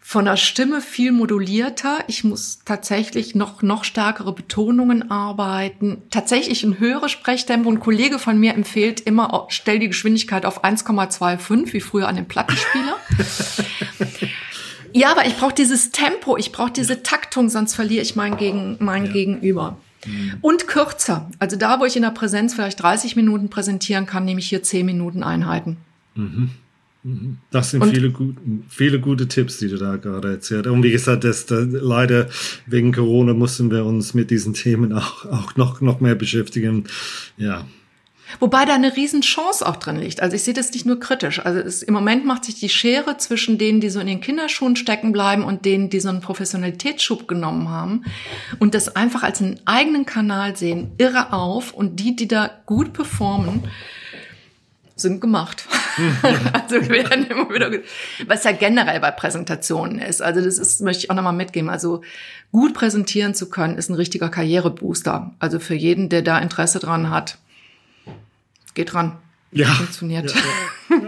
von 0.00 0.24
der 0.24 0.36
Stimme 0.36 0.80
viel 0.80 1.12
modulierter. 1.12 1.98
Ich 2.06 2.24
muss 2.24 2.60
tatsächlich 2.64 3.34
noch, 3.34 3.62
noch 3.62 3.84
stärkere 3.84 4.32
Betonungen 4.32 5.10
arbeiten. 5.10 6.02
Tatsächlich 6.10 6.64
ein 6.64 6.78
höheres 6.78 7.10
Sprechtempo. 7.10 7.70
Ein 7.70 7.80
Kollege 7.80 8.18
von 8.18 8.38
mir 8.38 8.54
empfiehlt 8.54 9.00
immer, 9.00 9.46
stell 9.50 9.78
die 9.78 9.88
Geschwindigkeit 9.88 10.46
auf 10.46 10.64
1,25, 10.64 11.72
wie 11.74 11.80
früher 11.80 12.08
an 12.08 12.16
dem 12.16 12.26
Plattenspieler. 12.26 12.96
ja, 14.94 15.10
aber 15.10 15.26
ich 15.26 15.36
brauche 15.36 15.54
dieses 15.54 15.90
Tempo, 15.90 16.38
ich 16.38 16.52
brauche 16.52 16.72
diese 16.72 17.02
Taktung, 17.02 17.50
sonst 17.50 17.74
verliere 17.74 18.02
ich 18.02 18.16
mein, 18.16 18.38
Gegen, 18.38 18.76
mein 18.78 19.06
ja. 19.06 19.12
Gegenüber. 19.12 19.76
Mhm. 20.06 20.38
Und 20.40 20.68
kürzer. 20.68 21.28
Also 21.38 21.56
da, 21.56 21.80
wo 21.80 21.84
ich 21.84 21.96
in 21.96 22.02
der 22.02 22.10
Präsenz 22.10 22.54
vielleicht 22.54 22.82
30 22.82 23.16
Minuten 23.16 23.50
präsentieren 23.50 24.06
kann, 24.06 24.24
nehme 24.24 24.40
ich 24.40 24.48
hier 24.48 24.62
10 24.62 24.86
Minuten 24.86 25.22
Einheiten. 25.22 25.76
Mhm. 26.14 26.50
Das 27.50 27.70
sind 27.70 27.84
viele, 27.84 28.12
viele 28.68 29.00
gute 29.00 29.28
Tipps, 29.28 29.58
die 29.58 29.68
du 29.68 29.76
da 29.76 29.96
gerade 29.96 30.32
erzählt 30.32 30.66
hast. 30.66 30.72
Und 30.72 30.82
wie 30.82 30.90
gesagt, 30.90 31.24
das, 31.24 31.46
das, 31.46 31.66
leider 31.70 32.28
wegen 32.66 32.92
Corona 32.92 33.34
mussten 33.34 33.70
wir 33.70 33.84
uns 33.84 34.14
mit 34.14 34.30
diesen 34.30 34.54
Themen 34.54 34.92
auch, 34.92 35.24
auch 35.26 35.56
noch, 35.56 35.80
noch 35.80 36.00
mehr 36.00 36.14
beschäftigen. 36.14 36.84
Ja. 37.36 37.66
Wobei 38.40 38.64
da 38.66 38.74
eine 38.74 38.94
Riesenchance 38.94 39.66
auch 39.66 39.76
drin 39.76 39.96
liegt. 39.96 40.20
Also 40.20 40.36
ich 40.36 40.42
sehe 40.42 40.54
das 40.54 40.72
nicht 40.72 40.84
nur 40.84 41.00
kritisch. 41.00 41.44
Also 41.44 41.60
es, 41.60 41.82
im 41.82 41.94
Moment 41.94 42.26
macht 42.26 42.44
sich 42.44 42.56
die 42.56 42.68
Schere 42.68 43.16
zwischen 43.16 43.56
denen, 43.56 43.80
die 43.80 43.88
so 43.88 44.00
in 44.00 44.06
den 44.06 44.20
Kinderschuhen 44.20 44.76
stecken 44.76 45.12
bleiben 45.12 45.44
und 45.44 45.64
denen, 45.64 45.88
die 45.88 46.00
so 46.00 46.10
einen 46.10 46.20
Professionalitätsschub 46.20 47.26
genommen 47.26 47.70
haben 47.70 48.04
und 48.58 48.74
das 48.74 48.94
einfach 48.94 49.22
als 49.22 49.40
einen 49.40 49.60
eigenen 49.64 50.04
Kanal 50.04 50.56
sehen, 50.56 50.92
irre 50.98 51.32
auf. 51.32 51.72
Und 51.72 52.00
die, 52.00 52.16
die 52.16 52.28
da 52.28 52.50
gut 52.66 52.92
performen, 52.92 53.62
sind 55.00 55.20
gemacht. 55.20 55.66
also 56.52 56.80
wir 56.80 56.90
werden 56.90 57.26
immer 57.26 57.50
wieder, 57.50 57.70
was 58.26 58.44
ja 58.44 58.52
generell 58.52 59.00
bei 59.00 59.10
Präsentationen 59.10 59.98
ist. 59.98 60.22
Also 60.22 60.40
das 60.40 60.58
ist, 60.58 60.80
möchte 60.80 61.04
ich 61.04 61.10
auch 61.10 61.14
nochmal 61.14 61.32
mitgeben. 61.32 61.70
Also 61.70 62.02
gut 62.52 62.74
präsentieren 62.74 63.34
zu 63.34 63.50
können, 63.50 63.76
ist 63.76 63.90
ein 63.90 63.94
richtiger 63.94 64.28
Karrierebooster. 64.28 65.34
Also 65.38 65.58
für 65.58 65.74
jeden, 65.74 66.08
der 66.08 66.22
da 66.22 66.38
Interesse 66.38 66.78
dran 66.78 67.10
hat, 67.10 67.38
geht 68.74 68.92
dran. 68.92 69.18
Ja. 69.50 69.66
Funktioniert. 69.66 70.32
Ja, 70.34 70.96
ja. 70.96 71.07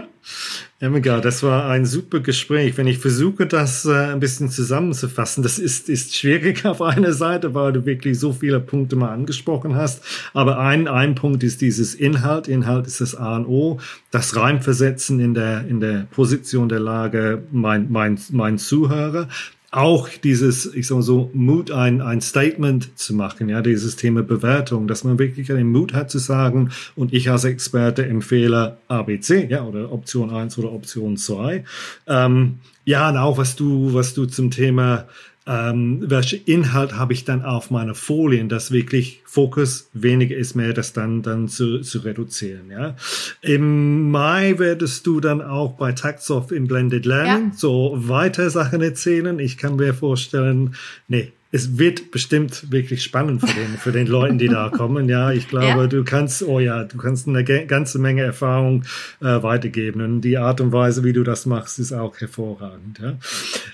Emega, 0.81 1.21
das 1.21 1.43
war 1.43 1.69
ein 1.69 1.85
super 1.85 2.21
Gespräch. 2.21 2.75
Wenn 2.75 2.87
ich 2.87 2.97
versuche, 2.97 3.45
das 3.45 3.85
äh, 3.85 3.91
ein 3.91 4.19
bisschen 4.19 4.49
zusammenzufassen, 4.49 5.43
das 5.43 5.59
ist, 5.59 5.89
ist 5.89 6.15
schwierig 6.15 6.65
auf 6.65 6.81
einer 6.81 7.13
Seite, 7.13 7.53
weil 7.53 7.71
du 7.71 7.85
wirklich 7.85 8.17
so 8.17 8.33
viele 8.33 8.59
Punkte 8.59 8.95
mal 8.95 9.13
angesprochen 9.13 9.75
hast. 9.75 10.03
Aber 10.33 10.57
ein, 10.57 10.87
ein 10.87 11.13
Punkt 11.13 11.43
ist 11.43 11.61
dieses 11.61 11.93
Inhalt. 11.93 12.47
Inhalt 12.47 12.87
ist 12.87 12.99
das 12.99 13.13
A 13.13 13.35
und 13.35 13.45
O. 13.45 13.79
Das 14.09 14.35
Reinversetzen 14.35 15.19
in 15.19 15.35
der, 15.35 15.67
in 15.67 15.81
der 15.81 16.07
Position 16.09 16.67
der 16.67 16.79
Lage, 16.79 17.43
mein, 17.51 17.91
mein, 17.91 18.17
mein 18.31 18.57
Zuhörer 18.57 19.27
auch 19.71 20.09
dieses, 20.09 20.73
ich 20.75 20.87
sag 20.87 20.95
mal 20.95 21.01
so, 21.01 21.31
Mut, 21.33 21.71
ein, 21.71 22.01
ein 22.01 22.19
Statement 22.19 22.97
zu 22.99 23.15
machen, 23.15 23.47
ja, 23.47 23.61
dieses 23.61 23.95
Thema 23.95 24.21
Bewertung, 24.21 24.85
dass 24.85 25.05
man 25.05 25.17
wirklich 25.17 25.47
den 25.47 25.71
Mut 25.71 25.93
hat 25.93 26.11
zu 26.11 26.19
sagen, 26.19 26.71
und 26.97 27.13
ich 27.13 27.29
als 27.29 27.45
Experte 27.45 28.05
empfehle 28.05 28.77
ABC, 28.89 29.47
ja, 29.49 29.63
oder 29.63 29.91
Option 29.93 30.29
1 30.29 30.57
oder 30.57 30.73
Option 30.73 31.15
2. 31.15 31.63
Ähm, 32.07 32.59
ja, 32.83 33.09
und 33.09 33.17
auch 33.17 33.37
was 33.37 33.55
du, 33.55 33.93
was 33.93 34.13
du 34.13 34.25
zum 34.25 34.51
Thema 34.51 35.05
ähm, 35.47 36.03
welche 36.07 36.37
Inhalt 36.37 36.93
habe 36.93 37.13
ich 37.13 37.25
dann 37.25 37.43
auf 37.43 37.71
meine 37.71 37.95
Folien, 37.95 38.47
dass 38.47 38.71
wirklich 38.71 39.21
Fokus 39.25 39.89
weniger 39.93 40.35
ist 40.35 40.55
mehr, 40.55 40.73
das 40.73 40.93
dann, 40.93 41.23
dann 41.23 41.47
zu, 41.47 41.79
zu 41.79 41.99
reduzieren. 41.99 42.69
Ja? 42.69 42.95
Im 43.41 44.11
Mai 44.11 44.59
werdest 44.59 45.07
du 45.07 45.19
dann 45.19 45.41
auch 45.41 45.73
bei 45.73 45.93
Taxoff 45.93 46.51
im 46.51 46.67
Blended 46.67 47.05
Learning 47.05 47.49
ja. 47.51 47.57
so 47.57 47.93
weiter 47.95 48.49
Sachen 48.51 48.81
erzählen. 48.81 49.39
Ich 49.39 49.57
kann 49.57 49.77
mir 49.77 49.95
vorstellen, 49.95 50.75
nee, 51.07 51.31
es 51.51 51.77
wird 51.77 52.11
bestimmt 52.11 52.71
wirklich 52.71 53.03
spannend 53.03 53.41
für 53.41 53.53
den, 53.53 53.77
für 53.77 53.91
den 53.91 54.07
Leuten, 54.07 54.37
die 54.37 54.47
da 54.47 54.69
kommen. 54.69 55.09
Ja, 55.09 55.31
ich 55.31 55.49
glaube, 55.49 55.81
ja. 55.81 55.87
du 55.87 56.03
kannst, 56.05 56.43
oh 56.43 56.59
ja, 56.59 56.85
du 56.85 56.97
kannst 56.97 57.27
eine 57.27 57.43
ganze 57.43 57.99
Menge 57.99 58.23
Erfahrung 58.23 58.83
äh, 59.19 59.43
weitergeben. 59.43 60.01
Und 60.01 60.21
die 60.21 60.37
Art 60.37 60.61
und 60.61 60.71
Weise, 60.71 61.03
wie 61.03 61.11
du 61.11 61.23
das 61.23 61.45
machst, 61.45 61.77
ist 61.79 61.91
auch 61.91 62.17
hervorragend. 62.19 62.99
Ja. 62.99 63.17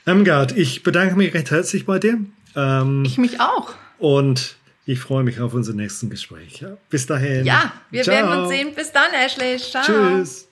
Emgard, 0.05 0.57
ich 0.57 0.81
bedanke 0.81 1.15
mich 1.15 1.33
recht 1.35 1.51
herzlich 1.51 1.85
bei 1.85 1.99
dir. 1.99 2.17
Ähm, 2.55 3.03
ich 3.05 3.19
mich 3.19 3.39
auch. 3.39 3.75
Und 3.99 4.55
ich 4.87 4.99
freue 4.99 5.23
mich 5.23 5.39
auf 5.39 5.53
unser 5.53 5.73
nächsten 5.73 6.09
Gespräch. 6.09 6.61
Ja. 6.61 6.77
Bis 6.89 7.05
dahin. 7.05 7.45
Ja, 7.45 7.73
wir 7.91 8.01
Ciao. 8.01 8.15
werden 8.15 8.39
uns 8.39 8.49
sehen. 8.49 8.69
Bis 8.75 8.91
dann, 8.91 9.11
Ashley. 9.13 9.57
Ciao. 9.57 9.83
Tschüss. 9.83 10.47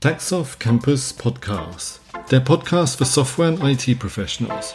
Taxoff 0.00 0.58
Campus 0.58 1.12
Podcast. 1.12 2.00
Der 2.32 2.40
Podcast 2.40 2.98
für 2.98 3.04
Software 3.04 3.52
und 3.52 3.62
IT-Professionals. 3.62 4.74